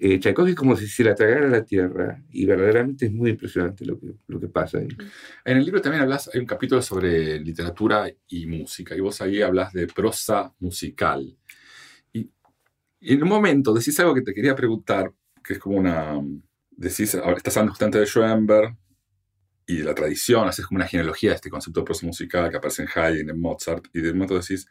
Eh, 0.00 0.20
Tchaikovsky 0.20 0.50
es 0.52 0.56
como 0.56 0.76
si 0.76 0.86
se 0.86 1.02
la 1.02 1.14
tragara 1.14 1.48
la 1.48 1.64
tierra 1.64 2.22
y 2.30 2.46
verdaderamente 2.46 3.06
es 3.06 3.12
muy 3.12 3.30
impresionante 3.30 3.84
lo 3.84 3.98
que, 3.98 4.06
lo 4.28 4.38
que 4.38 4.46
pasa 4.48 4.78
ahí. 4.78 4.88
En 5.44 5.56
el 5.56 5.64
libro 5.64 5.80
también 5.80 6.02
hablas, 6.02 6.30
hay 6.32 6.40
un 6.40 6.46
capítulo 6.46 6.80
sobre 6.82 7.40
literatura 7.40 8.08
y 8.28 8.46
música, 8.46 8.94
y 8.94 9.00
vos 9.00 9.20
ahí 9.20 9.42
hablas 9.42 9.72
de 9.72 9.88
prosa 9.88 10.52
musical. 10.60 11.36
Y, 12.12 12.30
y 13.00 13.14
en 13.14 13.22
un 13.24 13.28
momento 13.28 13.74
decís 13.74 13.98
algo 13.98 14.14
que 14.14 14.22
te 14.22 14.34
quería 14.34 14.54
preguntar, 14.54 15.12
que 15.42 15.54
es 15.54 15.58
como 15.58 15.78
una... 15.78 16.20
Decís, 16.70 17.16
ahora 17.16 17.36
estás 17.36 17.56
hablando 17.56 17.72
justamente 17.72 17.98
de 17.98 18.06
Schoenberg 18.06 18.76
y 19.68 19.76
de 19.76 19.84
la 19.84 19.94
tradición, 19.94 20.48
haces 20.48 20.66
como 20.66 20.78
una 20.78 20.88
genealogía 20.88 21.30
de 21.30 21.36
este 21.36 21.50
concepto 21.50 21.84
musical 22.02 22.50
que 22.50 22.56
aparece 22.56 22.82
en 22.82 22.88
Haydn, 22.92 23.30
en 23.30 23.38
Mozart, 23.38 23.86
y 23.92 24.00
de 24.00 24.14
momento 24.14 24.34
decís, 24.34 24.66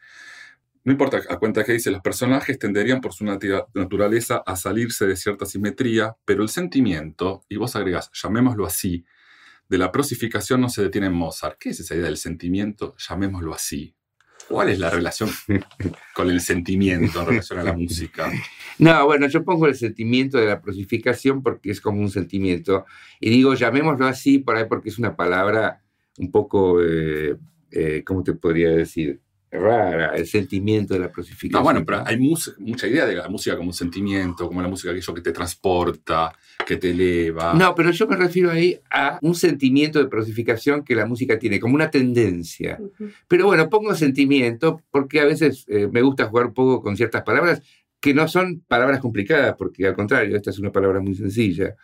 no 0.82 0.90
importa 0.90 1.22
a 1.28 1.38
cuenta 1.38 1.62
que 1.62 1.72
dice, 1.72 1.92
los 1.92 2.02
personajes 2.02 2.58
tenderían 2.58 3.00
por 3.00 3.12
su 3.12 3.24
naturaleza 3.24 4.42
a 4.44 4.56
salirse 4.56 5.06
de 5.06 5.14
cierta 5.14 5.46
simetría, 5.46 6.16
pero 6.24 6.42
el 6.42 6.48
sentimiento, 6.48 7.44
y 7.48 7.56
vos 7.56 7.76
agregás, 7.76 8.10
llamémoslo 8.12 8.66
así, 8.66 9.04
de 9.68 9.78
la 9.78 9.92
prosificación 9.92 10.60
no 10.60 10.68
se 10.68 10.82
detiene 10.82 11.06
en 11.06 11.12
Mozart. 11.12 11.58
¿Qué 11.60 11.70
es 11.70 11.80
esa 11.80 11.94
idea 11.94 12.06
del 12.06 12.16
sentimiento? 12.16 12.96
Llamémoslo 12.96 13.54
así. 13.54 13.94
¿Cuál 14.48 14.70
es 14.70 14.78
la 14.78 14.90
relación 14.90 15.28
con 16.14 16.30
el 16.30 16.40
sentimiento 16.40 17.20
en 17.20 17.26
relación 17.26 17.58
a 17.58 17.64
la 17.64 17.72
música? 17.74 18.30
No, 18.78 19.04
bueno, 19.06 19.28
yo 19.28 19.44
pongo 19.44 19.66
el 19.66 19.74
sentimiento 19.74 20.38
de 20.38 20.46
la 20.46 20.60
prosificación 20.60 21.42
porque 21.42 21.70
es 21.70 21.80
como 21.80 22.00
un 22.00 22.10
sentimiento. 22.10 22.86
Y 23.20 23.30
digo, 23.30 23.54
llamémoslo 23.54 24.06
así 24.06 24.38
por 24.38 24.56
ahí 24.56 24.64
porque 24.68 24.88
es 24.88 24.98
una 24.98 25.16
palabra 25.16 25.82
un 26.18 26.30
poco, 26.30 26.82
eh, 26.82 27.36
eh, 27.70 28.02
¿cómo 28.04 28.22
te 28.22 28.34
podría 28.34 28.70
decir? 28.70 29.20
Rara, 29.50 30.14
el 30.14 30.26
sentimiento 30.26 30.94
de 30.94 31.00
la 31.00 31.10
prosificación. 31.10 31.60
No, 31.60 31.64
bueno, 31.64 31.84
pero 31.84 32.02
hay 32.06 32.18
mucha 32.18 32.86
idea 32.86 33.06
de 33.06 33.14
la 33.14 33.28
música 33.28 33.56
como 33.56 33.68
un 33.68 33.74
sentimiento, 33.74 34.46
como 34.46 34.60
la 34.60 34.68
música 34.68 34.90
aquello 34.90 35.14
que 35.14 35.22
te 35.22 35.32
transporta, 35.32 36.34
que 36.66 36.76
te 36.76 36.90
eleva. 36.90 37.54
No, 37.54 37.74
pero 37.74 37.90
yo 37.90 38.06
me 38.06 38.16
refiero 38.16 38.50
ahí 38.50 38.78
a 38.90 39.18
un 39.22 39.34
sentimiento 39.34 39.98
de 39.98 40.06
prosificación 40.06 40.84
que 40.84 40.94
la 40.94 41.06
música 41.06 41.38
tiene, 41.38 41.58
como 41.58 41.74
una 41.74 41.90
tendencia. 41.90 42.78
Ujú. 42.78 43.10
Pero 43.26 43.46
bueno, 43.46 43.70
pongo 43.70 43.94
sentimiento 43.94 44.82
porque 44.90 45.20
a 45.20 45.24
veces 45.24 45.64
eh, 45.68 45.88
me 45.90 46.02
gusta 46.02 46.26
jugar 46.26 46.46
un 46.46 46.54
poco 46.54 46.82
con 46.82 46.96
ciertas 46.96 47.22
palabras 47.22 47.62
que 48.00 48.14
no 48.14 48.28
son 48.28 48.60
palabras 48.68 49.00
complicadas, 49.00 49.56
porque 49.58 49.86
al 49.86 49.94
contrario, 49.94 50.36
esta 50.36 50.50
es 50.50 50.58
una 50.58 50.70
palabra 50.70 51.00
muy 51.00 51.14
sencilla. 51.14 51.74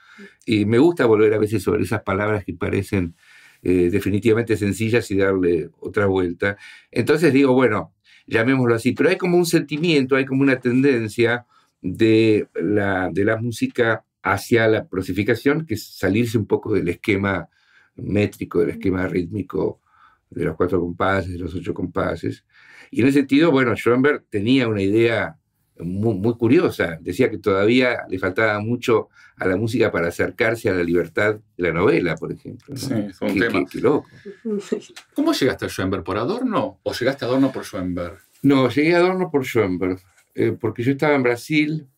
Y 0.46 0.64
me 0.64 0.79
gusta 0.79 1.07
volver 1.07 1.35
a 1.35 1.38
veces 1.38 1.62
sobre 1.62 1.83
esas 1.83 2.03
palabras 2.03 2.44
que 2.44 2.55
parecen 2.55 3.16
eh, 3.64 3.88
definitivamente 3.90 4.59
sencillas 4.59 5.11
y 5.11 5.16
darle 5.16 5.70
otra 5.81 6.05
vuelta. 6.05 6.59
Entonces 6.90 7.33
digo, 7.33 7.55
bueno, 7.55 7.94
llamémoslo 8.27 8.74
así, 8.74 8.92
pero 8.92 9.09
hay 9.09 9.16
como 9.16 9.38
un 9.38 9.46
sentimiento, 9.46 10.16
hay 10.16 10.27
como 10.27 10.42
una 10.42 10.61
tendencia 10.61 11.46
de 11.81 12.46
la, 12.55 13.09
de 13.11 13.24
la 13.24 13.38
música 13.38 14.05
hacia 14.22 14.68
la 14.68 14.87
prosificación, 14.87 15.64
que 15.64 15.74
es 15.74 15.96
salirse 15.96 16.37
un 16.37 16.46
poco 16.46 16.74
del 16.74 16.88
esquema 16.88 17.48
métrico, 17.96 18.61
del 18.61 18.70
esquema 18.70 19.07
rítmico 19.09 19.81
de 20.29 20.44
los 20.44 20.57
cuatro 20.57 20.79
compases, 20.81 21.33
de 21.33 21.38
los 21.38 21.55
ocho 21.55 21.72
compases. 21.72 22.44
Y 22.90 23.00
en 23.00 23.09
ese 23.09 23.20
sentido, 23.20 23.50
bueno, 23.50 23.74
Schoenberg 23.74 24.24
tenía 24.29 24.68
una 24.68 24.83
idea 24.83 25.38
muy, 25.78 26.14
muy 26.14 26.34
curiosa. 26.34 26.98
Decía 27.00 27.30
que 27.30 27.38
todavía 27.38 28.04
le 28.08 28.18
faltaba 28.18 28.60
mucho 28.60 29.08
a 29.37 29.46
la 29.48 29.56
música 29.56 29.90
para 29.90 30.08
acercarse 30.08 30.68
a 30.68 30.74
la 30.74 30.82
libertad 30.84 31.37
de 31.56 31.62
la 31.64 31.72
novela, 31.72 32.14
por 32.16 32.30
ejemplo. 32.32 32.66
¿no? 32.74 32.76
Sí, 32.76 32.94
es 32.94 33.20
un 33.20 33.34
Qué- 33.34 33.40
tema. 33.40 33.58
qué- 33.60 33.66
qué 33.72 33.80
loco. 33.80 34.08
¿Cómo 35.14 35.32
llegaste 35.32 35.66
a 35.66 35.68
Schoenberg? 35.68 36.04
¿Por 36.04 36.16
Adorno 36.18 36.78
o 36.82 36.92
llegaste 36.92 37.24
a 37.24 37.28
Adorno 37.28 37.50
por 37.52 37.64
Schoenberg? 37.64 38.18
No, 38.42 38.68
llegué 38.68 38.94
a 38.94 38.98
Adorno 38.98 39.30
por 39.30 39.44
Schoenberg, 39.44 39.98
eh, 40.34 40.52
porque 40.52 40.82
yo 40.82 40.92
estaba 40.92 41.14
en 41.14 41.22
Brasil, 41.22 41.88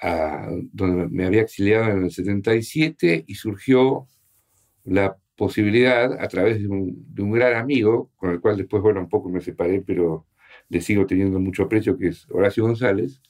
a- 0.00 0.48
donde 0.72 1.08
me 1.08 1.26
había 1.26 1.42
exiliado 1.42 1.90
en 1.90 2.04
el 2.04 2.10
77, 2.10 3.24
y 3.26 3.34
surgió 3.34 4.06
la 4.84 5.16
posibilidad, 5.36 6.12
a 6.20 6.28
través 6.28 6.60
de 6.60 6.68
un, 6.68 7.04
de 7.14 7.22
un 7.22 7.30
gran 7.32 7.54
amigo, 7.56 8.10
con 8.16 8.30
el 8.30 8.40
cual 8.40 8.56
después, 8.56 8.82
bueno, 8.82 9.00
un 9.00 9.08
poco 9.08 9.28
me 9.28 9.40
separé, 9.40 9.82
pero 9.86 10.26
le 10.68 10.80
sigo 10.80 11.06
teniendo 11.06 11.38
mucho 11.40 11.62
aprecio, 11.64 11.96
que 11.96 12.08
es 12.08 12.26
Horacio 12.30 12.64
González, 12.64 13.20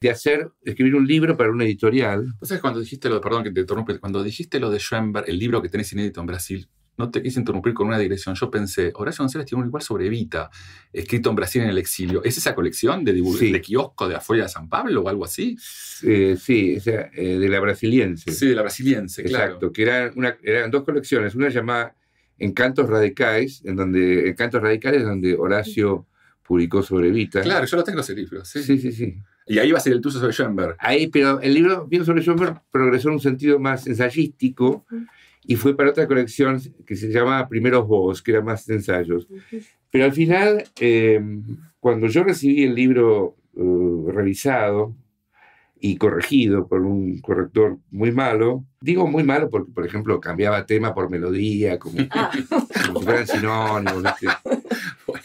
de 0.00 0.10
hacer, 0.10 0.50
escribir 0.62 0.94
un 0.94 1.06
libro 1.06 1.36
para 1.36 1.50
una 1.50 1.64
editorial. 1.64 2.34
Vos 2.38 2.48
sabés, 2.48 2.60
cuando 2.60 2.80
dijiste 2.80 3.08
lo, 3.08 3.20
perdón 3.20 3.44
que 3.44 3.50
te 3.50 3.60
interrumpe, 3.60 3.98
cuando 3.98 4.22
dijiste 4.22 4.60
lo 4.60 4.70
de 4.70 4.78
Schoenberg, 4.78 5.24
el 5.28 5.38
libro 5.38 5.62
que 5.62 5.68
tenés 5.70 5.90
inédito 5.92 6.20
en 6.20 6.26
Brasil, 6.26 6.68
no 6.98 7.10
te 7.10 7.22
quise 7.22 7.38
interrumpir 7.38 7.74
con 7.74 7.88
una 7.88 7.98
digresión. 7.98 8.34
Yo 8.34 8.50
pensé, 8.50 8.90
Horacio 8.94 9.22
González 9.22 9.46
tiene 9.46 9.62
un 9.62 9.68
igual 9.68 9.82
sobre 9.82 10.06
Evita, 10.06 10.50
escrito 10.92 11.28
en 11.30 11.36
Brasil 11.36 11.62
en 11.62 11.68
el 11.68 11.76
exilio. 11.78 12.24
¿Es 12.24 12.38
esa 12.38 12.54
colección 12.54 13.04
de, 13.04 13.14
Sí. 13.38 13.52
de 13.52 13.60
kiosco 13.60 14.08
de 14.08 14.16
afuera 14.16 14.44
de 14.44 14.48
San 14.48 14.68
Pablo 14.68 15.02
o 15.02 15.08
algo 15.08 15.24
así? 15.26 15.56
Eh, 16.02 16.36
sí, 16.40 16.76
o 16.76 16.80
sea, 16.80 17.10
eh, 17.14 17.38
de 17.38 17.48
la 17.50 17.60
brasiliense. 17.60 18.32
Sí, 18.32 18.46
de 18.48 18.54
la 18.54 18.62
brasiliense, 18.62 19.22
Exacto, 19.22 19.58
claro. 19.58 19.72
que 19.72 19.82
eran, 19.82 20.12
una, 20.16 20.36
eran 20.42 20.70
dos 20.70 20.84
colecciones, 20.84 21.34
una 21.34 21.48
llamada 21.50 21.94
Encantos 22.38 22.88
Radicales, 22.88 23.62
en 23.64 23.76
donde 23.76 24.28
Encantos 24.30 24.62
Radicales, 24.62 25.04
donde 25.04 25.34
Horacio 25.34 26.06
publicó 26.46 26.82
sobre 26.82 27.10
Vita. 27.10 27.42
Claro, 27.42 27.66
yo 27.66 27.76
lo 27.76 27.84
tengo 27.84 28.00
ese 28.00 28.14
libro, 28.14 28.44
sí. 28.44 28.62
Sí, 28.62 28.78
sí, 28.78 28.92
sí. 28.92 29.16
Y 29.46 29.58
ahí 29.58 29.70
va 29.70 29.78
a 29.78 29.80
ser 29.80 29.92
el 29.92 30.00
tuyo 30.00 30.18
sobre 30.18 30.32
Schoenberg. 30.32 30.76
Ahí, 30.78 31.06
pero 31.08 31.40
el 31.40 31.54
libro 31.54 31.86
mío 31.88 32.04
sobre 32.04 32.22
Schoenberg 32.22 32.62
progresó 32.70 33.08
en 33.08 33.14
un 33.14 33.20
sentido 33.20 33.58
más 33.58 33.86
ensayístico 33.86 34.84
y 35.44 35.54
fue 35.56 35.76
para 35.76 35.90
otra 35.90 36.06
colección 36.06 36.60
que 36.84 36.96
se 36.96 37.08
llamaba 37.08 37.48
Primeros 37.48 37.86
Vos, 37.86 38.22
que 38.22 38.32
era 38.32 38.42
más 38.42 38.66
de 38.66 38.74
ensayos. 38.74 39.28
Pero 39.90 40.04
al 40.04 40.12
final, 40.12 40.64
eh, 40.80 41.20
cuando 41.78 42.08
yo 42.08 42.24
recibí 42.24 42.64
el 42.64 42.74
libro 42.74 43.36
eh, 43.56 44.12
revisado 44.12 44.96
y 45.78 45.96
corregido 45.96 46.66
por 46.66 46.80
un 46.80 47.20
corrector 47.20 47.78
muy 47.90 48.10
malo, 48.10 48.64
digo 48.80 49.06
muy 49.06 49.22
malo 49.22 49.48
porque, 49.48 49.70
por 49.70 49.86
ejemplo, 49.86 50.20
cambiaba 50.20 50.66
tema 50.66 50.94
por 50.94 51.08
melodía, 51.10 51.78
como, 51.78 51.98
Ah, 52.10 52.30
como 52.86 52.98
si 52.98 53.04
fueran 53.04 53.26
sinónimos. 53.26 54.02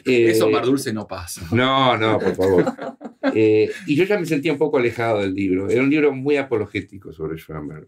¿Viste? 0.05 0.31
Eso 0.31 0.47
Eh, 0.49 0.51
Mar 0.51 0.65
Dulce 0.65 0.93
no 0.93 1.07
pasa. 1.07 1.41
No, 1.51 1.97
no, 1.97 2.19
por 2.19 2.35
favor. 2.35 2.65
Eh, 3.35 3.69
y 3.85 3.95
yo 3.95 4.03
ya 4.03 4.19
me 4.19 4.25
sentía 4.25 4.51
un 4.51 4.57
poco 4.57 4.77
alejado 4.79 5.21
del 5.21 5.33
libro. 5.33 5.69
Era 5.69 5.83
un 5.83 5.89
libro 5.91 6.11
muy 6.11 6.37
apologético 6.37 7.13
sobre 7.13 7.37
Schoenberg. 7.37 7.87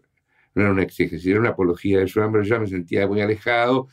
No 0.54 0.62
era 0.62 0.70
una 0.70 0.84
exégesis, 0.84 1.26
era 1.26 1.40
una 1.40 1.50
apología 1.50 1.98
de 1.98 2.06
Schoenberg. 2.06 2.44
Yo 2.44 2.54
ya 2.54 2.60
me 2.60 2.68
sentía 2.68 3.06
muy 3.08 3.20
alejado. 3.20 3.88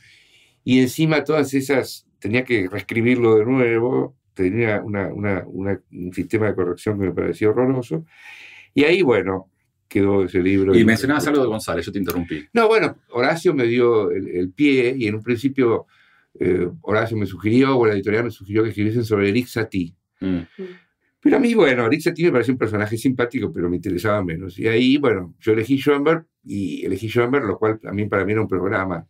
Y 0.63 0.79
encima 0.79 1.23
todas 1.23 1.53
esas, 1.55 2.05
tenía 2.19 2.43
que 2.45 2.69
reescribirlo 2.69 3.35
de 3.35 3.45
nuevo. 3.45 4.15
Tenía 4.35 4.81
una- 4.81 5.07
una- 5.11 5.43
una- 5.47 5.81
un 5.91 6.13
sistema 6.13 6.45
de 6.47 6.55
corrección 6.55 6.99
que 6.99 7.07
me 7.07 7.11
parecía 7.11 7.49
horroroso. 7.49 8.05
Y 8.75 8.83
ahí, 8.83 9.01
bueno, 9.01 9.49
quedó 9.89 10.23
ese 10.23 10.39
libro. 10.41 10.73
Y 10.77 10.85
mencionabas 10.85 11.25
algo 11.27 11.41
de 11.41 11.47
González, 11.47 11.85
yo 11.85 11.91
te 11.91 11.99
interrumpí. 11.99 12.45
No, 12.53 12.67
bueno, 12.67 12.97
Horacio 13.09 13.53
me 13.55 13.65
dio 13.65 14.11
el, 14.11 14.27
el 14.29 14.51
pie 14.51 14.93
y 14.95 15.07
en 15.07 15.15
un 15.15 15.23
principio 15.23 15.87
eh, 16.39 16.69
Horacio 16.81 17.17
me 17.17 17.25
sugirió, 17.25 17.77
o 17.77 17.85
la 17.85 17.93
editorial 17.93 18.25
me 18.25 18.31
sugirió 18.31 18.63
que 18.63 18.69
escribiesen 18.69 19.03
sobre 19.03 19.29
Eric 19.29 19.47
Satie. 19.47 19.95
Mm. 20.19 20.39
Pero 21.21 21.37
a 21.37 21.39
mí, 21.39 21.53
bueno, 21.53 21.87
Rick 21.87 22.01
Satie 22.01 22.25
me 22.25 22.31
pareció 22.31 22.53
un 22.53 22.57
personaje 22.57 22.97
simpático, 22.97 23.53
pero 23.53 23.69
me 23.69 23.75
interesaba 23.75 24.23
menos. 24.23 24.57
Y 24.57 24.67
ahí, 24.67 24.97
bueno, 24.97 25.35
yo 25.39 25.53
elegí 25.53 25.77
Schoenberg 25.77 26.25
y 26.43 26.83
elegí 26.83 27.07
Schoenberg, 27.07 27.45
lo 27.45 27.59
cual 27.59 27.79
también 27.79 28.09
para 28.09 28.25
mí 28.25 28.31
era 28.31 28.41
un 28.41 28.47
programa 28.47 29.05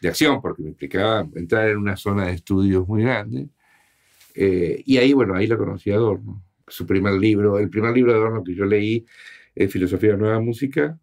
de 0.00 0.08
acción, 0.08 0.40
porque 0.40 0.62
me 0.62 0.68
implicaba 0.68 1.28
entrar 1.34 1.68
en 1.68 1.78
una 1.78 1.96
zona 1.96 2.26
de 2.26 2.34
estudios 2.34 2.86
muy 2.86 3.02
grande. 3.02 3.48
Eh, 4.34 4.80
y 4.84 4.98
ahí, 4.98 5.12
bueno, 5.12 5.34
ahí 5.34 5.48
lo 5.48 5.58
conocí 5.58 5.90
a 5.90 5.96
Adorno. 5.96 6.44
Su 6.68 6.86
primer 6.86 7.14
libro, 7.14 7.58
el 7.58 7.68
primer 7.68 7.92
libro 7.92 8.12
de 8.12 8.18
Adorno 8.18 8.44
que 8.44 8.54
yo 8.54 8.64
leí 8.64 9.04
es 9.54 9.72
Filosofía 9.72 10.10
de 10.10 10.16
la 10.16 10.22
Nueva 10.22 10.40
Música, 10.40 10.98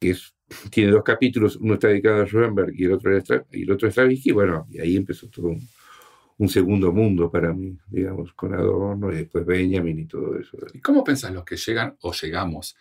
que 0.00 0.10
es, 0.10 0.34
tiene 0.70 0.90
dos 0.92 1.04
capítulos, 1.04 1.56
uno 1.56 1.74
está 1.74 1.88
dedicado 1.88 2.22
a 2.22 2.26
Schoenberg 2.26 2.72
y 2.74 2.84
el 2.86 2.92
otro, 2.92 3.12
y 3.52 3.62
el 3.62 3.70
otro 3.70 3.88
a 3.88 3.90
Stravinsky. 3.92 4.32
Bueno, 4.32 4.66
y 4.70 4.80
ahí 4.80 4.96
empezó 4.96 5.28
todo 5.28 5.48
un, 5.48 5.68
un 6.38 6.48
segundo 6.48 6.92
mundo 6.92 7.30
para 7.30 7.52
mí, 7.52 7.76
digamos, 7.88 8.32
con 8.34 8.54
Adorno 8.54 9.12
y 9.12 9.16
después 9.16 9.44
Benjamin 9.46 9.98
y 9.98 10.06
todo 10.06 10.38
eso. 10.38 10.56
¿Y 10.72 10.80
cómo 10.80 11.04
pensás 11.04 11.32
los 11.32 11.44
que 11.44 11.56
llegan 11.56 11.96
o 12.00 12.12
llegamos 12.12 12.76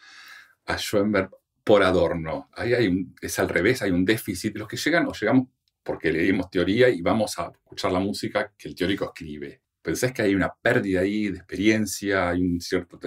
a 0.65 0.77
Schoenberg 0.77 1.32
por 1.63 1.84
Adorno? 1.84 2.49
Ahí 2.53 2.73
hay 2.73 2.88
un- 2.88 3.15
es 3.21 3.38
al 3.39 3.49
revés, 3.49 3.82
hay 3.82 3.91
un 3.91 4.05
déficit. 4.05 4.55
Los 4.58 4.67
que 4.67 4.77
llegan 4.77 5.08
o 5.08 5.13
llegamos 5.13 5.47
porque 5.84 6.12
leímos 6.12 6.49
teoría 6.49 6.89
y 6.89 7.01
vamos 7.01 7.38
a 7.39 7.51
escuchar 7.51 7.91
la 7.91 7.99
música 7.99 8.53
que 8.58 8.69
el 8.69 8.75
teórico 8.75 9.05
escribe. 9.05 9.62
¿Pensás 9.82 10.12
que 10.12 10.22
hay 10.22 10.36
una 10.36 10.52
pérdida 10.62 11.02
ahí 11.02 11.30
de 11.30 11.38
experiencia, 11.38 12.30
hay 12.30 12.42
un 12.42 12.60
cierto 12.60 13.00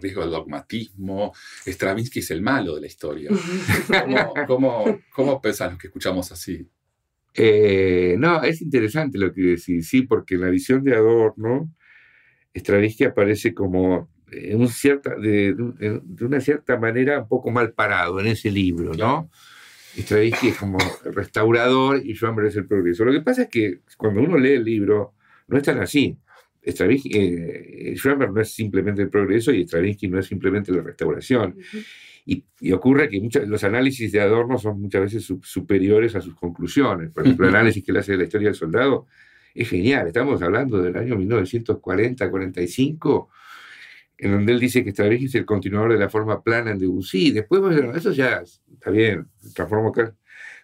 riesgo 0.00 0.24
de 0.24 0.30
dogmatismo? 0.30 1.32
Stravinsky 1.66 2.20
es 2.20 2.30
el 2.30 2.40
malo 2.42 2.76
de 2.76 2.80
la 2.82 2.86
historia. 2.86 3.30
¿Cómo, 3.88 4.34
cómo, 4.46 5.00
cómo 5.12 5.40
pensás 5.40 5.70
los 5.72 5.78
que 5.80 5.88
escuchamos 5.88 6.30
así? 6.32 6.66
Eh, 7.34 8.16
no, 8.18 8.42
es 8.42 8.60
interesante 8.62 9.18
lo 9.18 9.32
que 9.32 9.40
decís, 9.42 9.88
sí, 9.88 10.02
porque 10.02 10.34
en 10.36 10.40
la 10.42 10.50
visión 10.50 10.82
de 10.84 10.94
Adorno, 10.94 11.72
Stravinsky 12.54 13.04
aparece 13.04 13.54
como 13.54 14.10
en 14.32 14.60
un 14.60 14.68
cierta, 14.68 15.16
de, 15.16 15.54
de- 15.54 16.00
de 16.04 16.24
una 16.24 16.40
cierta 16.40 16.78
manera 16.78 17.20
un 17.20 17.28
poco 17.28 17.50
mal 17.50 17.72
parado 17.72 18.20
en 18.20 18.28
ese 18.28 18.50
libro, 18.50 18.92
¿no? 18.94 19.28
Stravinsky 19.96 20.48
es 20.48 20.56
como 20.56 20.78
restaurador 21.04 22.00
y 22.04 22.14
Schoenberg 22.14 22.48
es 22.48 22.56
el 22.56 22.66
progreso. 22.66 23.04
Lo 23.04 23.12
que 23.12 23.22
pasa 23.22 23.42
es 23.42 23.48
que 23.48 23.80
cuando 23.96 24.20
uno 24.20 24.38
lee 24.38 24.52
el 24.52 24.64
libro, 24.64 25.14
no 25.50 25.56
es 25.58 25.64
tan 25.64 25.78
así. 25.80 26.16
Stravinsky, 26.62 27.10
eh, 27.14 27.94
Schoenberg 27.96 28.32
no 28.34 28.40
es 28.42 28.52
simplemente 28.52 29.00
el 29.02 29.08
progreso 29.08 29.50
y 29.52 29.62
Stravinsky 29.64 30.08
no 30.08 30.18
es 30.18 30.26
simplemente 30.26 30.70
la 30.72 30.82
restauración. 30.82 31.56
Y, 32.26 32.44
y 32.60 32.72
ocurre 32.72 33.08
que 33.08 33.18
muchas, 33.20 33.48
los 33.48 33.64
análisis 33.64 34.12
de 34.12 34.20
Adorno 34.20 34.58
son 34.58 34.78
muchas 34.80 35.00
veces 35.02 35.24
su- 35.24 35.40
superiores 35.42 36.14
a 36.16 36.20
sus 36.20 36.34
conclusiones. 36.34 37.10
Por 37.10 37.24
ejemplo, 37.24 37.48
el 37.48 37.54
análisis 37.54 37.82
que 37.82 37.92
él 37.92 37.96
hace 37.96 38.12
de 38.12 38.18
la 38.18 38.24
historia 38.24 38.48
del 38.48 38.54
soldado 38.54 39.06
es 39.54 39.68
genial. 39.70 40.06
Estamos 40.06 40.40
hablando 40.42 40.80
del 40.82 40.94
año 40.96 41.16
1940-45, 41.16 43.28
en 44.18 44.30
donde 44.32 44.52
él 44.52 44.60
dice 44.60 44.84
que 44.84 44.90
Stravinsky 44.90 45.26
es 45.26 45.34
el 45.36 45.46
continuador 45.46 45.92
de 45.92 45.98
la 45.98 46.10
forma 46.10 46.42
plana 46.42 46.72
en 46.72 46.78
Debussy. 46.78 47.30
Después, 47.32 47.62
bueno, 47.62 47.94
eso 47.94 48.12
ya 48.12 48.42
está 48.42 48.90
bien, 48.90 49.28
transformó 49.54 49.92
ca- 49.92 50.14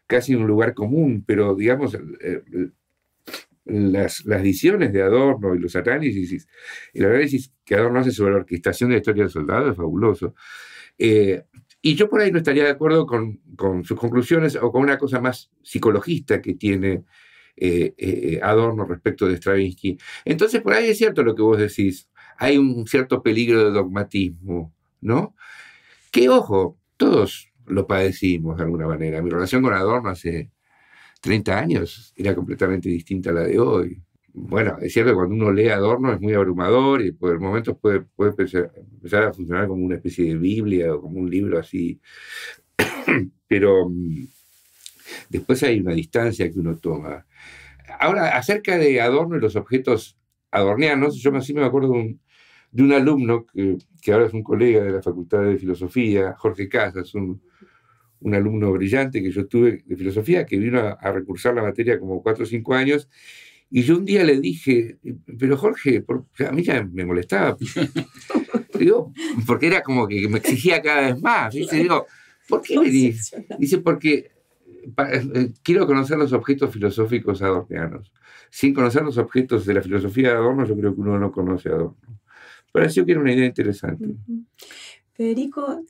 casi 0.07 0.35
en 0.35 0.41
un 0.43 0.47
lugar 0.47 0.75
común, 0.75 1.25
pero 1.27 1.55
digamos, 1.55 1.97
las, 3.67 4.25
las 4.25 4.43
visiones 4.43 4.93
de 4.93 5.03
Adorno 5.03 5.55
y 5.55 5.59
los 5.59 5.77
análisis, 5.77 6.49
el 6.95 7.05
análisis 7.05 7.53
que 7.65 7.75
Adorno 7.75 8.01
hace 8.01 8.13
sobre 8.13 8.33
la 8.33 8.39
orquestación 8.39 8.91
de 8.91 8.97
la 8.97 9.01
historia 9.01 9.25
del 9.25 9.33
soldado 9.33 9.71
es 9.71 9.77
fabuloso. 9.77 10.35
Eh, 10.99 11.45
y 11.83 11.95
yo 11.95 12.09
por 12.09 12.21
ahí 12.21 12.33
no 12.33 12.39
estaría 12.39 12.65
de 12.65 12.71
acuerdo 12.71 13.07
con, 13.07 13.41
con 13.57 13.85
sus 13.85 13.99
conclusiones 13.99 14.57
o 14.57 14.73
con 14.73 14.83
una 14.83 14.99
cosa 14.99 15.21
más 15.21 15.51
psicologista 15.63 16.41
que 16.41 16.55
tiene 16.55 17.05
eh, 17.57 17.95
eh, 17.97 18.41
Adorno 18.43 18.85
respecto 18.85 19.27
de 19.27 19.37
Stravinsky. 19.37 19.99
Entonces, 20.25 20.61
por 20.63 20.75
ahí 20.75 20.89
es 20.89 20.99
cierto 20.99 21.23
lo 21.23 21.35
que 21.35 21.43
vos 21.43 21.59
decís. 21.59 22.09
Hay 22.39 22.59
un 22.59 22.87
cierto 22.87 23.23
peligro 23.23 23.65
de 23.65 23.71
dogmatismo, 23.71 24.75
¿no? 25.01 25.35
Que, 26.11 26.29
ojo, 26.29 26.79
todos 26.97 27.51
lo 27.67 27.87
padecimos 27.87 28.59
de 28.59 28.65
alguna 28.65 28.87
manera. 28.87 29.23
Mi 29.23 29.31
relación 29.31 29.63
con 29.63 29.73
Adorno 29.73 30.11
hace 30.11 30.51
30 31.21 31.59
años 31.59 32.13
era 32.17 32.35
completamente 32.35 32.89
distinta 32.89 33.31
a 33.31 33.35
la 33.35 33.43
de 33.43 33.59
hoy. 33.59 34.03
Bueno, 34.33 34.77
es 34.81 34.93
cierto 34.93 35.13
que 35.13 35.17
cuando 35.17 35.35
uno 35.35 35.51
lee 35.51 35.69
Adorno 35.69 36.13
es 36.13 36.21
muy 36.21 36.35
abrumador 36.35 37.01
y 37.03 37.13
por 37.13 37.41
momentos 37.41 37.77
puede, 37.81 38.05
empezar, 38.19 39.25
a 39.25 39.33
funcionar 39.33 39.67
como 39.67 39.85
una 39.85 39.97
especie 39.97 40.27
de 40.27 40.35
Biblia 40.37 40.95
o 40.95 41.01
como 41.01 41.21
un 41.21 41.31
libro 41.31 41.59
así. 41.59 42.01
Pero 43.49 43.89
mm, 43.89 44.27
después 45.31 45.63
hay 45.63 45.81
una 45.81 45.95
distancia 45.95 46.51
que 46.51 46.59
uno 46.59 46.77
toma. 46.77 47.27
Ahora, 47.99 48.37
acerca 48.37 48.77
de 48.77 49.01
Adorno 49.01 49.37
y 49.37 49.41
los 49.41 49.57
objetos 49.57 50.19
adornianos, 50.51 51.17
yo 51.17 51.35
así 51.35 51.55
me 51.55 51.65
acuerdo 51.65 51.93
de 51.93 51.99
un, 51.99 52.21
de 52.73 52.83
un 52.83 52.93
alumno 52.93 53.47
que, 53.47 53.79
que 54.03 54.13
ahora 54.13 54.27
es 54.27 54.35
un 54.35 54.43
colega 54.43 54.83
de 54.83 54.93
la 54.93 55.03
Facultad 55.03 55.45
de 55.45 55.57
Filosofía, 55.57 56.35
Jorge 56.37 56.69
Casas, 56.69 57.15
un, 57.15 57.41
un 58.27 58.35
alumno 58.35 58.73
brillante 58.73 59.23
que 59.23 59.31
yo 59.31 59.47
tuve 59.47 59.85
de 59.87 59.97
filosofía, 59.97 60.45
que 60.45 60.59
vino 60.59 60.81
a, 60.81 60.91
a 60.95 61.13
recursar 61.13 61.55
la 61.55 61.63
materia 61.63 61.99
como 62.01 62.21
cuatro 62.23 62.43
o 62.43 62.47
cinco 62.47 62.75
años, 62.75 63.09
y 63.71 63.83
yo 63.83 63.97
un 63.97 64.05
día 64.05 64.25
le 64.25 64.41
dije, 64.41 64.97
pero 65.39 65.57
Jorge, 65.57 66.01
por- 66.03 66.27
a 66.47 66.51
mí 66.53 66.63
ya 66.65 66.83
me 66.83 67.05
molestaba. 67.05 67.57
Digo, 68.79 69.13
porque 69.47 69.69
era 69.69 69.83
como 69.83 70.07
que 70.09 70.29
me 70.29 70.39
exigía 70.39 70.83
cada 70.83 71.03
vez 71.13 71.23
más. 71.23 71.55
¿viste? 71.55 71.77
Digo, 71.77 72.07
¿por 72.49 72.63
qué 72.63 72.79
venís? 72.79 73.33
Dice, 73.59 73.79
porque 73.79 74.31
eh, 74.99 75.53
quiero 75.63 75.87
conocer 75.87 76.19
los 76.19 76.33
objetos 76.33 76.73
filosóficos 76.73 77.43
adornianos. 77.43 78.13
Sin 78.51 78.75
conocer 78.75 79.03
los 79.03 79.19
objetos 79.19 79.67
de 79.67 79.75
la 79.75 79.83
filosofía 79.83 80.31
de 80.31 80.35
Adorno, 80.37 80.67
yo 80.67 80.77
creo 80.77 80.95
que 80.95 81.01
uno 81.01 81.19
no 81.19 81.31
conoce 81.33 81.69
a 81.69 81.73
Adorno. 81.73 82.21
Pareció 82.73 83.05
que 83.07 83.13
era 83.13 83.21
una 83.21 83.33
idea 83.33 83.47
interesante. 83.47 84.05
Ujú. 84.05 84.45
Federico, 85.15 85.83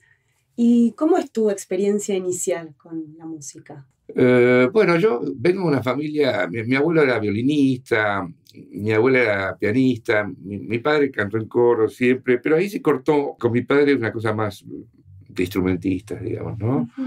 ¿y 0.57 0.91
cómo 0.93 1.17
es 1.17 1.31
tu 1.31 1.49
experiencia 1.49 2.15
inicial 2.15 2.73
con 2.75 3.15
la 3.17 3.25
música? 3.25 3.87
Eh, 4.13 4.67
bueno, 4.73 4.97
yo 4.97 5.21
vengo 5.35 5.61
de 5.61 5.67
una 5.67 5.83
familia, 5.83 6.47
mi, 6.47 6.63
mi 6.63 6.75
abuelo 6.75 7.03
era 7.03 7.19
violinista, 7.19 8.27
mi 8.71 8.91
abuela 8.91 9.19
era 9.19 9.57
pianista, 9.57 10.25
mi, 10.25 10.57
mi 10.57 10.79
padre 10.79 11.11
cantó 11.11 11.37
en 11.37 11.47
coro 11.47 11.87
siempre, 11.87 12.39
pero 12.39 12.55
ahí 12.55 12.69
se 12.69 12.81
cortó 12.81 13.35
con 13.39 13.51
mi 13.51 13.61
padre 13.61 13.93
una 13.93 14.11
cosa 14.11 14.33
más 14.33 14.65
de 14.65 15.43
instrumentistas, 15.43 16.21
digamos, 16.21 16.57
¿no? 16.57 16.77
Ujú. 16.77 17.03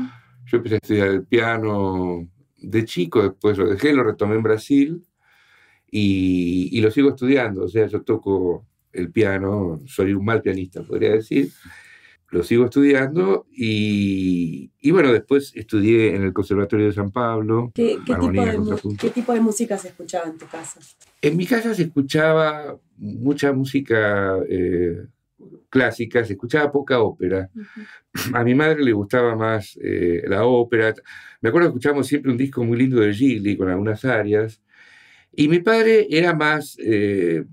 Yo 0.46 0.56
empecé 0.58 0.74
a 0.76 0.78
estudiar 0.78 1.08
el 1.08 1.24
piano 1.24 2.28
de 2.56 2.84
chico, 2.84 3.22
después 3.22 3.58
lo 3.58 3.68
dejé, 3.68 3.92
lo 3.92 4.04
retomé 4.04 4.36
en 4.36 4.42
Brasil 4.42 5.04
y, 5.90 6.68
y 6.70 6.80
lo 6.80 6.90
sigo 6.90 7.10
estudiando. 7.10 7.64
O 7.64 7.68
sea, 7.68 7.86
yo 7.86 8.02
toco 8.02 8.66
el 8.92 9.10
piano, 9.10 9.80
soy 9.86 10.12
un 10.12 10.24
mal 10.24 10.42
pianista, 10.42 10.82
podría 10.82 11.12
decir. 11.12 11.50
Lo 12.30 12.44
sigo 12.44 12.64
estudiando 12.66 13.46
y, 13.50 14.70
y 14.80 14.90
bueno, 14.92 15.12
después 15.12 15.52
estudié 15.56 16.14
en 16.14 16.22
el 16.22 16.32
Conservatorio 16.32 16.86
de 16.86 16.92
San 16.92 17.10
Pablo. 17.10 17.72
¿Qué, 17.74 17.98
qué 18.06 18.14
tipo 18.14 18.30
de, 18.30 18.96
qué 19.00 19.10
tipo 19.10 19.32
de 19.34 19.40
música 19.40 19.76
se 19.76 19.88
escuchaba 19.88 20.28
en 20.28 20.38
tu 20.38 20.46
casa? 20.46 20.78
En 21.20 21.36
mi 21.36 21.44
casa 21.44 21.74
se 21.74 21.82
escuchaba 21.82 22.78
mucha 22.96 23.52
música 23.52 24.36
eh, 24.48 25.06
clásica, 25.68 26.24
se 26.24 26.34
escuchaba 26.34 26.70
poca 26.70 27.00
ópera. 27.00 27.50
A 28.32 28.44
mi 28.44 28.54
madre 28.54 28.84
le 28.84 28.92
gustaba 28.92 29.34
más 29.34 29.76
eh, 29.82 30.22
la 30.26 30.44
ópera. 30.44 30.94
Me 31.40 31.48
acuerdo 31.48 31.68
que 31.68 31.70
escuchábamos 31.70 32.06
siempre 32.06 32.30
un 32.30 32.38
disco 32.38 32.62
muy 32.64 32.78
lindo 32.78 33.00
de 33.00 33.12
Gigli 33.12 33.56
con 33.56 33.68
algunas 33.68 34.04
arias. 34.04 34.62
Y 35.34 35.48
mi 35.48 35.60
padre 35.60 36.06
era 36.10 36.34
más, 36.34 36.76
eh, 36.80 37.44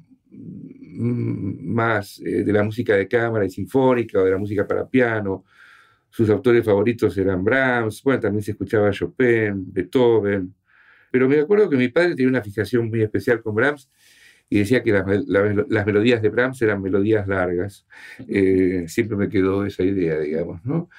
más 0.97 2.19
eh, 2.19 2.43
de 2.43 2.53
la 2.53 2.63
música 2.63 2.95
de 2.95 3.07
cámara 3.07 3.45
y 3.45 3.49
sinfónica 3.49 4.19
o 4.19 4.25
de 4.25 4.31
la 4.31 4.37
música 4.37 4.67
para 4.67 4.87
piano. 4.87 5.45
Sus 6.09 6.29
autores 6.29 6.65
favoritos 6.65 7.17
eran 7.17 7.43
Brahms, 7.43 8.01
bueno, 8.03 8.19
también 8.19 8.43
se 8.43 8.51
escuchaba 8.51 8.91
Chopin, 8.91 9.71
Beethoven. 9.71 10.53
Pero 11.11 11.29
me 11.29 11.39
acuerdo 11.39 11.69
que 11.69 11.77
mi 11.77 11.89
padre 11.89 12.15
tenía 12.15 12.29
una 12.29 12.41
fijación 12.41 12.89
muy 12.89 13.01
especial 13.01 13.41
con 13.41 13.55
Brahms 13.55 13.89
y 14.49 14.59
decía 14.59 14.81
que 14.81 14.91
las, 14.91 15.05
las 15.27 15.85
melodías 15.85 16.21
de 16.21 16.29
Brahms 16.29 16.61
eran 16.61 16.81
melodías 16.81 17.27
largas. 17.27 17.85
Eh, 18.27 18.85
siempre 18.87 19.17
me 19.17 19.29
quedó 19.29 19.65
esa 19.65 19.83
idea, 19.83 20.19
digamos, 20.19 20.63
¿no? 20.65 20.89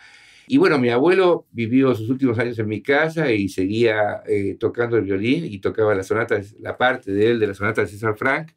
Y 0.50 0.56
bueno, 0.56 0.78
mi 0.78 0.88
abuelo 0.88 1.46
vivió 1.52 1.94
sus 1.94 2.08
últimos 2.08 2.38
años 2.38 2.58
en 2.58 2.68
mi 2.68 2.82
casa 2.82 3.30
y 3.30 3.50
seguía 3.50 4.22
eh, 4.26 4.56
tocando 4.58 4.96
el 4.96 5.04
violín 5.04 5.44
y 5.44 5.58
tocaba 5.58 5.94
la 5.94 6.02
sonata, 6.02 6.40
la 6.60 6.78
parte 6.78 7.12
de 7.12 7.30
él 7.30 7.38
de 7.38 7.48
la 7.48 7.54
sonata 7.54 7.82
de 7.82 7.88
César 7.88 8.16
Frank, 8.16 8.52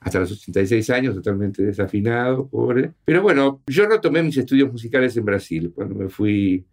hasta 0.00 0.20
los 0.20 0.32
86 0.32 0.90
años, 0.90 1.14
totalmente 1.14 1.62
desafinado, 1.62 2.46
pobre. 2.48 2.92
Pero 3.04 3.22
bueno, 3.22 3.62
yo 3.66 3.86
retomé 3.86 4.22
mis 4.22 4.36
estudios 4.36 4.70
musicales 4.70 5.16
en 5.16 5.24
Brasil 5.24 5.72
cuando 5.74 5.94
me 5.94 6.08
fui 6.08 6.64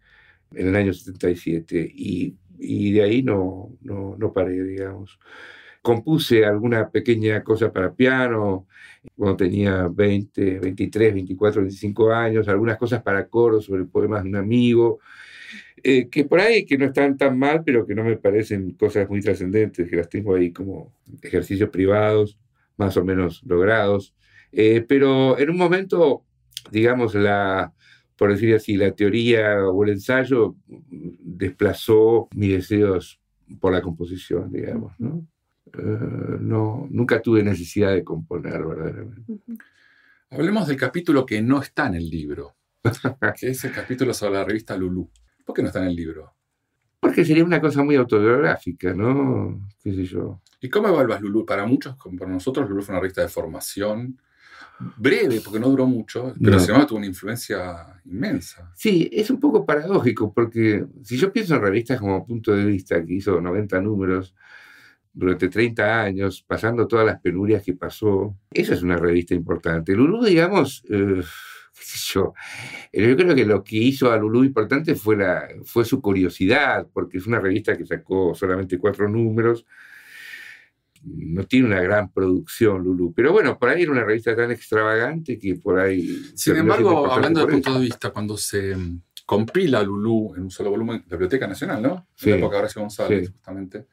en 0.54 0.68
el 0.68 0.76
año 0.76 0.92
77 0.92 1.90
y, 1.94 2.34
y 2.58 2.92
de 2.92 3.02
ahí 3.02 3.22
no, 3.22 3.70
no, 3.82 4.16
no 4.18 4.32
paré, 4.32 4.62
digamos 4.62 5.18
compuse 5.86 6.44
alguna 6.44 6.90
pequeña 6.90 7.44
cosa 7.44 7.72
para 7.72 7.94
piano 7.94 8.66
cuando 9.16 9.36
tenía 9.36 9.86
20, 9.86 10.58
23, 10.58 11.14
24, 11.14 11.60
25 11.60 12.12
años, 12.12 12.48
algunas 12.48 12.76
cosas 12.76 13.04
para 13.04 13.28
coro 13.28 13.60
sobre 13.60 13.84
poemas 13.84 14.24
de 14.24 14.30
un 14.30 14.34
amigo, 14.34 14.98
eh, 15.80 16.08
que 16.08 16.24
por 16.24 16.40
ahí 16.40 16.66
que 16.66 16.76
no 16.76 16.86
están 16.86 17.16
tan 17.16 17.38
mal, 17.38 17.62
pero 17.64 17.86
que 17.86 17.94
no 17.94 18.02
me 18.02 18.16
parecen 18.16 18.72
cosas 18.72 19.08
muy 19.08 19.20
trascendentes, 19.20 19.88
que 19.88 19.94
las 19.94 20.08
tengo 20.08 20.34
ahí 20.34 20.50
como 20.50 20.92
ejercicios 21.22 21.70
privados, 21.70 22.36
más 22.76 22.96
o 22.96 23.04
menos 23.04 23.42
logrados. 23.44 24.14
Eh, 24.52 24.84
pero 24.88 25.38
en 25.38 25.50
un 25.50 25.56
momento, 25.56 26.24
digamos, 26.70 27.14
la, 27.14 27.72
por 28.16 28.30
decir 28.30 28.54
así, 28.54 28.76
la 28.76 28.92
teoría 28.92 29.66
o 29.66 29.84
el 29.84 29.90
ensayo 29.90 30.56
desplazó 30.66 32.28
mis 32.34 32.52
deseos 32.52 33.20
por 33.60 33.72
la 33.72 33.82
composición, 33.82 34.50
digamos, 34.52 34.92
¿no? 34.98 35.26
Eh, 35.66 36.38
no, 36.40 36.86
nunca 36.90 37.20
tuve 37.20 37.42
necesidad 37.42 37.92
de 37.92 38.04
componer 38.04 38.64
verdaderamente. 38.64 39.40
Hablemos 40.30 40.68
del 40.68 40.76
capítulo 40.76 41.26
que 41.26 41.42
no 41.42 41.60
está 41.60 41.86
en 41.86 41.96
el 41.96 42.08
libro, 42.08 42.56
que 43.40 43.50
es 43.50 43.64
el 43.64 43.72
capítulo 43.72 44.14
sobre 44.14 44.34
la 44.34 44.44
revista 44.44 44.76
Lulú. 44.76 45.10
¿Por 45.44 45.54
qué 45.54 45.62
no 45.62 45.68
está 45.68 45.82
en 45.82 45.88
el 45.88 45.96
libro? 45.96 46.35
Porque 47.06 47.24
sería 47.24 47.44
una 47.44 47.60
cosa 47.60 47.82
muy 47.84 47.94
autobiográfica, 47.94 48.92
¿no? 48.92 49.68
¿Qué 49.82 49.94
sé 49.94 50.04
yo? 50.04 50.40
¿Y 50.60 50.68
cómo 50.68 50.88
evalúas 50.88 51.20
Lulú? 51.20 51.46
Para 51.46 51.64
muchos, 51.64 51.96
como 51.96 52.18
para 52.18 52.32
nosotros, 52.32 52.68
Lulú 52.68 52.82
fue 52.82 52.94
una 52.94 53.00
revista 53.00 53.22
de 53.22 53.28
formación 53.28 54.18
breve, 54.96 55.40
porque 55.40 55.60
no 55.60 55.68
duró 55.68 55.86
mucho, 55.86 56.34
pero 56.42 56.58
sin 56.58 56.70
embargo 56.70 56.88
tuvo 56.88 56.98
una 56.98 57.06
influencia 57.06 58.00
inmensa. 58.04 58.72
Sí, 58.74 59.08
es 59.12 59.30
un 59.30 59.40
poco 59.40 59.64
paradójico, 59.64 60.32
porque 60.32 60.84
si 61.02 61.16
yo 61.16 61.32
pienso 61.32 61.54
en 61.54 61.62
revistas 61.62 62.00
como 62.00 62.26
Punto 62.26 62.52
de 62.52 62.64
Vista, 62.64 63.02
que 63.04 63.14
hizo 63.14 63.40
90 63.40 63.80
números, 63.80 64.34
durante 65.16 65.48
30 65.48 66.02
años, 66.02 66.44
pasando 66.46 66.86
todas 66.86 67.06
las 67.06 67.20
penurias 67.20 67.62
que 67.62 67.72
pasó. 67.72 68.36
Esa 68.52 68.74
es 68.74 68.82
una 68.82 68.98
revista 68.98 69.34
importante. 69.34 69.94
Lulú, 69.94 70.22
digamos, 70.22 70.84
eh, 70.90 71.22
yo, 72.12 72.34
yo 72.92 73.16
creo 73.16 73.34
que 73.34 73.44
lo 73.44 73.62
que 73.62 73.76
hizo 73.76 74.10
a 74.10 74.16
Lulú 74.16 74.44
importante 74.44 74.94
fue, 74.94 75.16
la, 75.16 75.48
fue 75.64 75.84
su 75.84 76.00
curiosidad, 76.00 76.86
porque 76.92 77.18
es 77.18 77.26
una 77.26 77.40
revista 77.40 77.76
que 77.76 77.86
sacó 77.86 78.34
solamente 78.34 78.78
cuatro 78.78 79.08
números. 79.08 79.66
No 81.04 81.44
tiene 81.44 81.66
una 81.66 81.80
gran 81.80 82.10
producción, 82.12 82.82
Lulú. 82.82 83.12
Pero 83.14 83.32
bueno, 83.32 83.58
por 83.58 83.68
ahí 83.68 83.82
era 83.82 83.92
una 83.92 84.04
revista 84.04 84.34
tan 84.34 84.50
extravagante 84.50 85.38
que 85.38 85.54
por 85.56 85.78
ahí... 85.78 86.32
Sin 86.34 86.56
embargo, 86.56 87.12
hablando 87.12 87.40
de 87.40 87.52
punto 87.52 87.74
de 87.74 87.80
vista, 87.80 88.10
cuando 88.10 88.36
se 88.36 88.74
mm, 88.74 89.02
compila 89.24 89.82
Lulú 89.82 90.34
en 90.36 90.44
un 90.44 90.50
solo 90.50 90.70
volumen, 90.70 91.04
la 91.08 91.16
Biblioteca 91.16 91.46
Nacional, 91.46 91.82
¿no? 91.82 92.08
En 92.22 92.30
la 92.30 92.36
época 92.36 92.56
de 92.56 92.58
Horacio 92.60 92.80
González, 92.80 93.30
justamente 93.30 93.86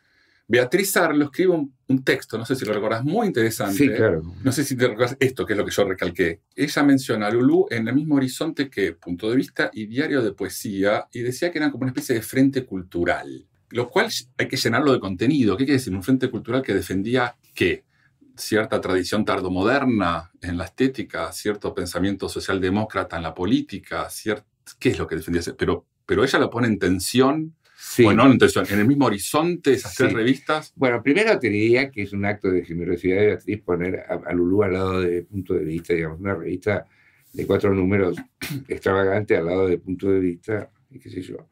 Beatriz 0.48 0.96
Arlo 0.98 1.26
escribe 1.26 1.54
un, 1.88 2.04
texto, 2.04 2.40
no 2.40 2.46
sé 2.46 2.56
si 2.56 2.66
lo 2.66 2.74
recordás, 2.74 3.04
muy 3.04 3.28
interesante. 3.28 3.78
Sí, 3.78 3.88
claro. 3.88 4.24
No 4.44 4.52
sé 4.52 4.64
si 4.64 4.76
te 4.76 4.88
recuerdas 4.88 5.16
esto, 5.20 5.46
que 5.46 5.54
es 5.54 5.58
lo 5.58 5.64
que 5.64 5.72
yo 5.72 5.84
recalqué. 5.84 6.42
Ella 6.56 6.84
menciona 6.84 7.28
a 7.28 7.32
Lulú 7.32 7.68
en 7.70 7.88
el 7.88 7.94
mismo 7.94 8.16
horizonte 8.16 8.68
que 8.68 8.94
Punto 8.94 9.30
de 9.30 9.36
Vista 9.36 9.70
y 9.72 9.86
Diario 9.86 10.24
de 10.24 10.34
Poesía, 10.34 11.08
y 11.12 11.22
decía 11.22 11.52
que 11.52 11.60
eran 11.60 11.70
como 11.70 11.84
una 11.84 11.92
especie 11.92 12.16
de 12.16 12.24
frente 12.24 12.66
cultural, 12.66 13.48
lo 13.70 13.90
cual 13.90 14.10
hay 14.38 14.48
que 14.48 14.58
llenarlo 14.58 14.92
de 14.92 15.00
contenido. 15.00 15.56
¿Qué 15.56 15.66
quiere 15.66 15.78
decir? 15.78 15.94
Un 15.94 16.04
frente 16.04 16.30
cultural 16.30 16.64
que 16.64 16.74
defendía 16.74 17.36
qué? 17.54 17.84
Cierta 18.36 18.82
tradición 18.82 19.24
tardomoderna 19.24 20.32
en 20.42 20.58
la 20.58 20.66
estética, 20.66 21.32
cierto 21.32 21.76
pensamiento 21.76 22.28
socialdemócrata 22.28 23.18
en 23.18 23.24
la 23.24 23.36
política, 23.36 24.08
¿qué 24.80 24.90
es 24.90 24.98
lo 24.98 25.06
que 25.06 25.16
defendía? 25.16 25.42
Pero, 25.56 25.86
pero 26.08 26.24
ella 26.24 26.40
lo 26.40 26.50
pone 26.50 26.68
en 26.68 26.80
tensión 26.80 27.56
bueno, 28.00 28.32
entonces, 28.32 28.72
en 28.72 28.80
el 28.80 28.88
mismo 28.88 29.06
horizonte, 29.06 29.74
esas 29.74 29.96
tres 29.96 30.14
revistas. 30.14 30.74
Bueno, 30.76 31.02
primero 31.04 31.38
te 31.40 31.50
diría 31.50 31.92
que 31.92 32.04
es 32.04 32.14
un 32.14 32.26
acto 32.26 32.50
de 32.50 32.64
generosidad 32.64 33.18
de 33.18 33.28
Beatriz 33.28 33.62
poner 33.62 34.06
a, 34.08 34.34
Lulú 34.34 34.64
al 34.64 34.74
lado 34.74 35.02
de 35.02 35.24
punto 35.24 35.54
de 35.54 35.64
vista, 35.64 35.94
digamos, 35.94 36.20
una 36.20 36.36
revista 36.36 36.86
de 37.34 37.46
cuatro 37.46 37.74
números 37.74 38.18
extravagante 38.68 39.36
al 39.36 39.46
lado 39.46 39.68
de 39.68 39.78
punto 39.78 40.10
de 40.10 40.20
vista, 40.20 40.70
y 40.90 41.00
qué 41.00 41.10
sé 41.10 41.22
yo. 41.22 41.50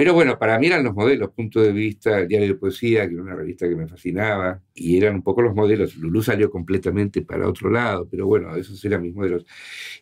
Pero 0.00 0.14
bueno, 0.14 0.38
para 0.38 0.58
mí 0.58 0.66
eran 0.66 0.82
los 0.82 0.94
modelos, 0.94 1.30
punto 1.32 1.60
de 1.60 1.72
vista, 1.72 2.20
el 2.20 2.26
diario 2.26 2.48
de 2.48 2.54
poesía, 2.54 3.06
que 3.06 3.12
era 3.12 3.22
una 3.22 3.34
revista 3.34 3.68
que 3.68 3.76
me 3.76 3.86
fascinaba, 3.86 4.62
y 4.72 4.96
eran 4.96 5.16
un 5.16 5.22
poco 5.22 5.42
los 5.42 5.54
modelos. 5.54 5.94
Lulú 5.96 6.22
salió 6.22 6.50
completamente 6.50 7.20
para 7.20 7.46
otro 7.46 7.68
lado, 7.68 8.08
pero 8.10 8.26
bueno, 8.26 8.56
esos 8.56 8.82
eran 8.86 9.02
mis 9.02 9.14
modelos. 9.14 9.44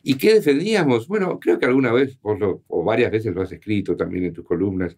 ¿Y 0.05 0.15
qué 0.15 0.35
defendíamos? 0.35 1.09
Bueno, 1.09 1.41
creo 1.41 1.59
que 1.59 1.67
alguna 1.67 1.93
vez, 1.93 2.17
vos 2.21 2.39
o 2.69 2.85
varias 2.85 3.11
veces 3.11 3.35
lo 3.35 3.43
has 3.43 3.51
escrito 3.51 3.97
también 3.97 4.27
en 4.27 4.33
tus 4.33 4.45
columnas, 4.45 4.97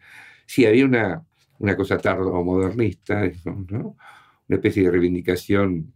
sí 0.50 0.66
había 0.66 0.84
una, 0.84 1.24
una 1.60 1.76
cosa 1.76 1.96
tardo-modernista, 1.96 3.30
¿no? 3.44 3.96
una 4.48 4.56
especie 4.56 4.82
de 4.82 4.90
reivindicación 4.90 5.94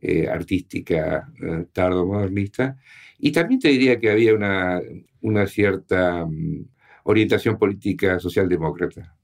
eh, 0.00 0.26
artística 0.26 1.30
eh, 1.38 1.66
tardo-modernista, 1.70 2.78
y 3.18 3.30
también 3.30 3.60
te 3.60 3.68
diría 3.68 4.00
que 4.00 4.10
había 4.10 4.34
una, 4.34 4.80
una 5.20 5.46
cierta 5.46 6.24
mm, 6.24 6.64
orientación 7.04 7.58
política 7.58 8.18
socialdemócrata. 8.18 9.14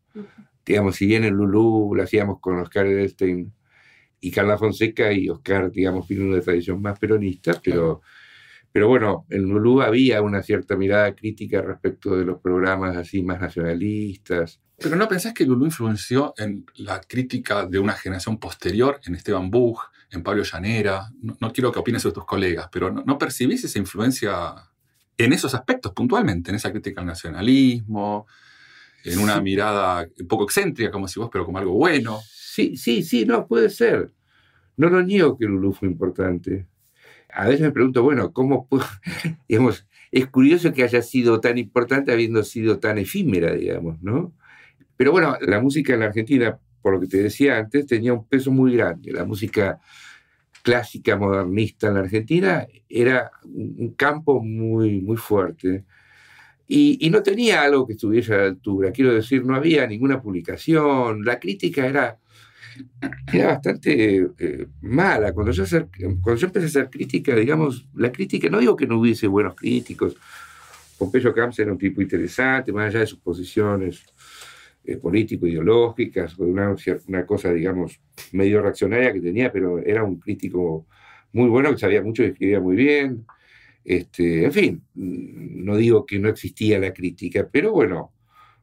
Digamos, 0.62 0.96
si 0.96 1.06
bien 1.06 1.24
en 1.24 1.32
Lulú 1.32 1.94
lo 1.94 2.02
hacíamos 2.02 2.38
con 2.38 2.58
Oscar 2.58 2.86
Edelstein 2.86 3.50
y 4.20 4.30
Carla 4.30 4.58
Fonseca, 4.58 5.10
y 5.10 5.30
Oscar, 5.30 5.70
digamos, 5.70 6.06
tiene 6.06 6.24
una 6.24 6.40
tradición 6.42 6.82
más 6.82 6.98
peronista, 6.98 7.58
pero... 7.64 8.02
Pero 8.72 8.88
bueno, 8.88 9.24
en 9.30 9.44
Lulú 9.44 9.80
había 9.80 10.20
una 10.20 10.42
cierta 10.42 10.76
mirada 10.76 11.14
crítica 11.14 11.62
respecto 11.62 12.14
de 12.14 12.26
los 12.26 12.42
programas 12.42 12.94
así 12.94 13.22
más 13.22 13.40
nacionalistas. 13.40 14.60
Pero 14.78 14.96
¿no 14.96 15.08
pensás 15.08 15.32
que 15.32 15.46
Lulú 15.46 15.64
influenció 15.64 16.34
en 16.36 16.66
la 16.76 17.00
crítica 17.00 17.66
de 17.66 17.78
una 17.78 17.94
generación 17.94 18.38
posterior, 18.38 19.00
en 19.06 19.14
Esteban 19.14 19.50
Buch, 19.50 19.80
en 20.10 20.22
Pablo 20.22 20.42
Llanera? 20.42 21.10
No, 21.40 21.52
quiero 21.52 21.72
que 21.72 21.78
opines 21.78 22.02
sobre 22.02 22.14
tus 22.14 22.26
colegas, 22.26 22.68
pero 22.70 22.90
¿no, 22.90 23.18
percibís 23.18 23.64
esa 23.64 23.78
influencia 23.78 24.54
en 25.16 25.32
esos 25.32 25.54
aspectos 25.54 25.92
puntualmente, 25.92 26.50
en 26.50 26.56
esa 26.56 26.70
crítica 26.70 27.00
al 27.00 27.06
nacionalismo, 27.06 28.26
en 29.04 29.18
una 29.18 29.40
mirada 29.40 30.06
un 30.20 30.28
poco 30.28 30.44
excéntrica, 30.44 30.90
como 30.90 31.08
si 31.08 31.18
vos, 31.18 31.30
pero 31.32 31.46
como 31.46 31.58
algo 31.58 31.72
bueno? 31.72 32.20
Sí, 32.30 32.76
sí, 32.76 33.02
sí, 33.02 33.24
no, 33.24 33.46
puede 33.46 33.70
ser. 33.70 34.12
No 34.76 34.90
lo 34.90 35.02
niego 35.02 35.38
que 35.38 35.46
Lulú 35.46 35.72
fue 35.72 35.88
importante 35.88 36.66
a 37.36 37.46
veces 37.46 37.60
me 37.60 37.70
pregunto, 37.70 38.02
bueno, 38.02 38.32
¿cómo 38.32 38.66
puedo, 38.66 38.84
digamos, 39.48 39.86
es 40.10 40.26
curioso 40.26 40.72
que 40.72 40.82
haya 40.82 41.02
sido 41.02 41.40
tan 41.40 41.58
importante 41.58 42.10
habiendo 42.10 42.42
sido 42.42 42.78
tan 42.78 42.96
efímera, 42.96 43.52
digamos, 43.52 44.00
¿no? 44.02 44.32
Pero 44.96 45.12
bueno, 45.12 45.36
la 45.40 45.60
música 45.60 45.94
en 45.94 46.00
la 46.00 46.06
Argentina, 46.06 46.58
por 46.82 46.94
lo 46.94 47.00
que 47.00 47.06
te 47.06 47.22
decía 47.22 47.58
antes, 47.58 47.86
tenía 47.86 48.12
un 48.12 48.26
peso 48.26 48.50
muy 48.50 48.76
grande. 48.76 49.12
La 49.12 49.24
música 49.24 49.78
clásica 50.62 51.16
modernista 51.16 51.88
en 51.88 51.94
la 51.94 52.00
Argentina 52.00 52.66
era 52.88 53.30
un 53.44 53.94
campo 53.96 54.42
muy, 54.42 55.00
muy 55.00 55.16
fuerte. 55.16 55.84
Y, 56.68 57.08
no 57.10 57.22
tenía 57.22 57.62
algo 57.62 57.86
que 57.86 57.92
estuviese 57.92 58.34
a 58.34 58.38
la 58.38 58.44
altura. 58.46 58.90
Quiero 58.90 59.14
decir, 59.14 59.44
no 59.44 59.54
había 59.54 59.86
ninguna 59.86 60.20
publicación. 60.20 61.24
La 61.24 61.38
crítica 61.38 61.86
era 61.86 62.18
era 63.32 63.46
bastante 63.48 64.28
eh, 64.38 64.66
mala. 64.82 65.32
Cuando 65.32 65.52
yo, 65.52 65.64
cuando 66.20 66.34
yo 66.34 66.46
empecé 66.46 66.66
a 66.66 66.68
hacer 66.68 66.90
crítica, 66.90 67.34
digamos, 67.34 67.86
la 67.94 68.12
crítica, 68.12 68.48
no 68.50 68.58
digo 68.58 68.76
que 68.76 68.86
no 68.86 68.98
hubiese 68.98 69.26
buenos 69.26 69.54
críticos, 69.54 70.16
Pompeyo 70.98 71.32
Camps 71.34 71.58
era 71.58 71.72
un 71.72 71.78
tipo 71.78 72.00
interesante, 72.02 72.72
más 72.72 72.86
allá 72.86 73.00
de 73.00 73.06
sus 73.06 73.18
posiciones 73.18 74.02
eh, 74.86 74.96
político-ideológicas, 74.96 76.38
una, 76.38 76.74
una 77.08 77.26
cosa, 77.26 77.52
digamos, 77.52 78.00
medio 78.32 78.62
reaccionaria 78.62 79.12
que 79.12 79.20
tenía, 79.20 79.52
pero 79.52 79.78
era 79.78 80.04
un 80.04 80.18
crítico 80.18 80.86
muy 81.32 81.48
bueno, 81.48 81.70
que 81.72 81.78
sabía 81.78 82.02
mucho 82.02 82.22
y 82.22 82.26
escribía 82.26 82.60
muy 82.60 82.76
bien. 82.76 83.26
Este, 83.84 84.44
en 84.44 84.52
fin, 84.52 84.82
no 84.94 85.76
digo 85.76 86.06
que 86.06 86.18
no 86.18 86.28
existía 86.28 86.78
la 86.78 86.92
crítica, 86.92 87.48
pero 87.50 87.72
bueno, 87.72 88.12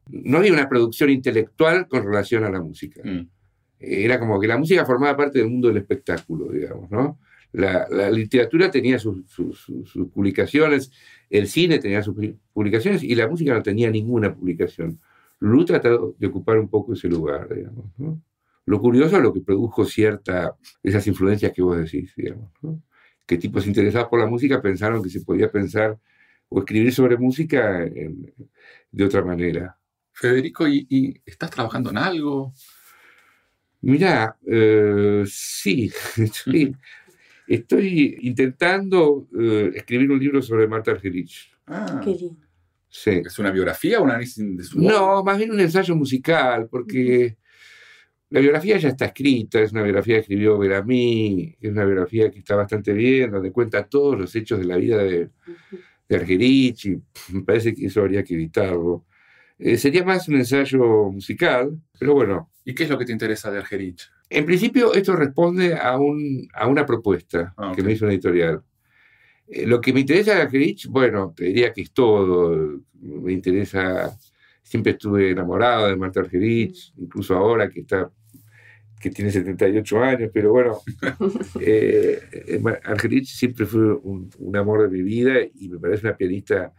no 0.10 0.38
había 0.38 0.54
una 0.54 0.68
producción 0.68 1.10
intelectual 1.10 1.88
con 1.88 2.04
relación 2.04 2.44
a 2.44 2.50
la 2.50 2.62
música. 2.62 3.02
Mm 3.04 3.28
era 3.84 4.20
como 4.20 4.40
que 4.40 4.48
la 4.48 4.58
música 4.58 4.86
formaba 4.86 5.18
parte 5.18 5.40
del 5.40 5.50
mundo 5.50 5.68
del 5.68 5.78
espectáculo, 5.78 6.52
digamos, 6.52 6.90
¿no? 6.90 7.20
La, 7.52 8.10
literatura 8.10 8.72
tenía 8.72 8.98
sus, 8.98 9.26
publicaciones, 10.12 10.92
el 11.30 11.48
cine 11.48 11.78
tenía 11.78 12.02
sus 12.02 12.16
publicaciones 12.52 13.04
y 13.04 13.14
la 13.14 13.28
música 13.28 13.54
no 13.54 13.62
tenía 13.62 13.92
ninguna 13.92 14.34
publicación. 14.34 15.00
Lulú 15.44 15.66
trató 15.66 16.16
de 16.18 16.28
ocupar 16.28 16.58
un 16.58 16.70
poco 16.70 16.94
ese 16.94 17.10
lugar, 17.10 17.54
digamos. 17.54 17.88
Lo 18.66 18.80
curioso 18.80 19.18
es 19.18 19.22
lo 19.22 19.34
que 19.34 19.42
produjo 19.42 19.84
cierta, 19.84 20.56
esas 20.82 21.06
influencias 21.06 21.52
que 21.52 21.62
vos 21.62 21.78
decís, 21.78 22.14
digamos. 22.16 22.50
Que 23.28 23.38
tipos 23.38 23.68
interesados 23.68 24.08
por 24.08 24.22
la 24.22 24.26
música 24.26 24.62
pensaron 24.62 25.04
que 25.04 25.10
se 25.10 25.20
podía 25.20 25.52
pensar 25.52 26.00
o 26.48 26.60
escribir 26.60 26.94
sobre 26.94 27.18
música 27.18 27.86
de 28.90 29.04
otra 29.04 29.22
manera. 29.22 29.78
Federico, 30.14 30.66
¿y, 30.66 31.22
estás 31.26 31.52
trabajando 31.52 31.90
en 31.90 31.98
algo? 31.98 32.54
Mira, 33.82 34.38
eh, 34.48 35.24
sí, 35.28 35.92
estoy 37.48 38.18
intentando 38.22 39.28
eh, 39.38 39.72
escribir 39.76 40.10
un 40.10 40.20
libro 40.20 40.42
sobre 40.42 40.70
Marta 40.70 40.92
Argerich. 40.92 41.52
Ah, 41.68 42.00
Qué 42.02 42.12
lindo. 42.12 42.53
Sí. 42.96 43.24
¿Es 43.26 43.40
una 43.40 43.50
biografía 43.50 44.00
o 44.00 44.04
un 44.04 44.12
análisis 44.12 44.56
de 44.56 44.64
su 44.64 44.80
No, 44.80 45.24
más 45.24 45.40
bien 45.40 45.50
un 45.50 45.60
ensayo 45.60 45.96
musical, 45.96 46.68
porque 46.70 47.38
la 48.30 48.40
biografía 48.40 48.78
ya 48.78 48.90
está 48.90 49.06
escrita, 49.06 49.60
es 49.60 49.72
una 49.72 49.82
biografía 49.82 50.16
que 50.16 50.22
escribió 50.22 50.60
Beramí, 50.60 51.58
es 51.60 51.72
una 51.72 51.86
biografía 51.86 52.30
que 52.30 52.38
está 52.38 52.56
bastante 52.56 52.94
bien, 52.94 53.32
donde 53.32 53.52
cuenta 53.52 53.90
todos 53.90 54.20
los 54.20 54.36
hechos 54.36 54.60
de 54.60 54.66
la 54.66 54.78
vida 54.78 54.98
de, 54.98 55.30
de 56.08 56.16
Argerich, 56.16 56.86
y 56.86 57.02
me 57.34 57.42
parece 57.42 57.74
que 57.74 57.88
eso 57.88 58.02
habría 58.02 58.24
que 58.24 58.36
evitarlo. 58.36 59.06
Eh, 59.58 59.76
sería 59.78 60.04
más 60.04 60.28
un 60.28 60.36
ensayo 60.36 61.10
musical, 61.12 61.76
pero 61.98 62.14
bueno. 62.14 62.52
¿Y 62.64 62.76
qué 62.76 62.84
es 62.84 62.90
lo 62.92 63.00
que 63.00 63.06
te 63.06 63.12
interesa 63.12 63.50
de 63.50 63.58
Argerich? 63.58 64.08
En 64.30 64.46
principio, 64.46 64.94
esto 64.94 65.16
responde 65.16 65.76
a, 65.76 65.98
un, 65.98 66.48
a 66.54 66.68
una 66.68 66.86
propuesta 66.86 67.56
ah, 67.58 67.74
que 67.76 67.82
me 67.82 67.94
hizo 67.94 68.06
una 68.06 68.14
editorial. 68.14 68.62
Eh, 69.48 69.66
lo 69.66 69.82
que 69.82 69.94
me 69.94 70.02
interesa 70.02 70.36
de 70.36 70.42
Argerich, 70.42 70.88
bueno, 70.88 71.34
te 71.36 71.46
diría 71.46 71.74
que 71.74 71.82
es 71.82 71.92
todo. 71.92 72.82
Me 73.00 73.34
interesa, 73.34 74.18
siempre 74.62 74.94
estuve 74.94 75.32
enamorado 75.32 75.88
de 75.88 75.96
Marta 75.96 76.22
Argerich, 76.22 76.94
incluso 76.98 77.36
ahora 77.36 77.70
que 77.70 77.82
está 77.82 78.10
que 79.00 79.10
tiene 79.10 79.32
78 79.32 80.00
años, 80.02 80.32
pero 80.34 80.52
bueno, 80.54 80.78
eh, 81.60 82.22
Argerich 82.86 83.26
siempre 83.26 83.66
fue 83.66 83.94
un, 83.96 84.30
un, 84.40 84.56
amor 84.56 84.84
de 84.84 84.88
mi 84.88 85.04
vida 85.04 85.34
y 85.60 85.68
me 85.68 85.78
parece 85.78 86.08
una 86.08 86.16
pianista 86.16 86.72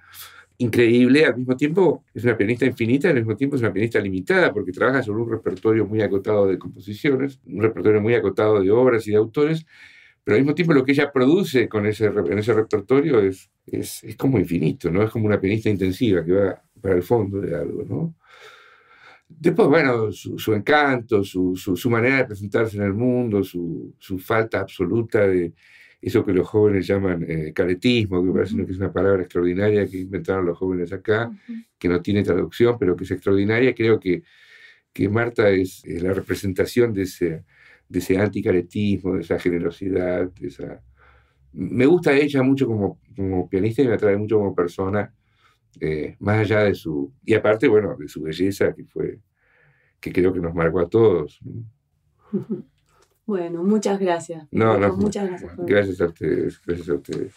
increíble, 0.58 1.24
al 1.26 1.36
mismo 1.36 1.56
tiempo 1.56 2.04
es 2.14 2.24
una 2.24 2.36
pianista 2.36 2.64
infinita, 2.64 3.08
al 3.08 3.16
mismo 3.16 3.36
tiempo 3.36 3.56
es 3.56 3.62
una 3.62 3.72
pianista 3.72 4.00
limitada, 4.00 4.52
porque 4.52 4.72
trabaja 4.72 5.02
sobre 5.02 5.22
un 5.22 5.30
repertorio 5.30 5.86
muy 5.86 6.00
acotado 6.00 6.46
de 6.46 6.58
composiciones, 6.58 7.40
un 7.44 7.62
repertorio 7.62 8.00
muy 8.00 8.14
acotado 8.14 8.60
de 8.60 8.70
obras 8.70 9.06
y 9.06 9.10
de 9.10 9.16
autores, 9.16 9.66
pero 10.24 10.36
al 10.36 10.42
mismo 10.42 10.54
tiempo 10.54 10.72
lo 10.72 10.84
que 10.84 10.92
ella 10.92 11.12
produce 11.12 11.68
con 11.68 11.86
ese, 11.86 12.06
en 12.06 12.38
ese 12.38 12.54
repertorio 12.54 13.20
es, 13.20 13.50
es, 13.66 14.02
es 14.02 14.16
como 14.16 14.38
infinito, 14.38 14.90
¿no? 14.90 15.02
Es 15.02 15.10
como 15.10 15.26
una 15.26 15.38
pianista 15.38 15.68
intensiva 15.68 16.24
que 16.24 16.32
va 16.32 16.62
para 16.80 16.96
el 16.96 17.02
fondo 17.02 17.40
de 17.40 17.54
algo, 17.54 17.84
¿no? 17.84 18.14
Después, 19.28 19.68
bueno, 19.68 20.12
su, 20.12 20.38
su 20.38 20.54
encanto, 20.54 21.24
su, 21.24 21.56
su, 21.56 21.76
su, 21.76 21.90
manera 21.90 22.18
de 22.18 22.24
presentarse 22.26 22.76
en 22.76 22.84
el 22.84 22.94
mundo, 22.94 23.42
su, 23.42 23.94
falta 24.18 24.60
absoluta 24.60 25.26
de, 25.26 25.52
eso 26.00 26.24
que 26.24 26.32
los 26.32 26.46
jóvenes 26.46 26.86
llaman 26.86 27.24
eh, 27.26 27.52
caretismo, 27.54 28.20
que 28.20 28.28
me 28.28 28.34
parece 28.34 28.56
que 28.56 28.72
es 28.72 28.78
una 28.78 28.92
palabra 28.92 29.22
extraordinaria 29.22 29.86
que 29.86 29.98
inventaron 29.98 30.44
los 30.46 30.58
jóvenes 30.58 30.92
acá, 30.92 31.30
que 31.78 31.88
no 31.88 32.02
tiene 32.02 32.22
traducción, 32.22 32.76
pero 32.78 32.94
que 32.94 33.04
es 33.04 33.10
extraordinaria. 33.10 33.74
Creo 33.74 33.98
que, 33.98 34.22
que 34.92 35.08
Marta 35.08 35.48
es, 35.48 35.82
la 35.86 36.12
representación 36.12 36.92
de 36.92 37.02
ese, 37.02 37.44
de 37.88 37.98
ese 37.98 38.18
anticaretismo, 38.18 39.14
de 39.14 39.20
esa 39.20 39.38
generosidad, 39.38 40.30
de 40.32 40.48
esa... 40.48 40.82
Me 41.52 41.86
gusta 41.86 42.12
ella 42.12 42.42
mucho 42.42 42.66
como, 42.66 42.98
como 43.16 43.48
pianista 43.48 43.82
y 43.82 43.88
me 43.88 43.94
atrae 43.94 44.16
mucho 44.16 44.38
como 44.38 44.54
persona, 44.54 45.14
eh, 45.80 46.16
más 46.18 46.40
allá 46.40 46.64
de 46.64 46.74
su... 46.74 47.12
Y 47.24 47.34
aparte, 47.34 47.68
bueno, 47.68 47.96
de 47.96 48.08
su 48.08 48.22
belleza, 48.22 48.74
que 48.74 48.84
fue 48.84 49.20
que 50.00 50.12
creo 50.12 50.32
que 50.32 50.40
nos 50.40 50.54
marcó 50.54 50.80
a 50.80 50.88
todos. 50.88 51.40
Bueno, 53.26 53.64
muchas 53.64 53.98
gracias. 53.98 54.46
No, 54.50 54.76
no. 54.76 54.94
Muchas 54.96 55.26
gracias. 55.26 55.56
Gracias 55.56 56.00
a 56.02 56.06
ustedes. 56.08 56.60
Gracias 56.66 56.88
a 56.90 56.94
ustedes. 56.94 57.32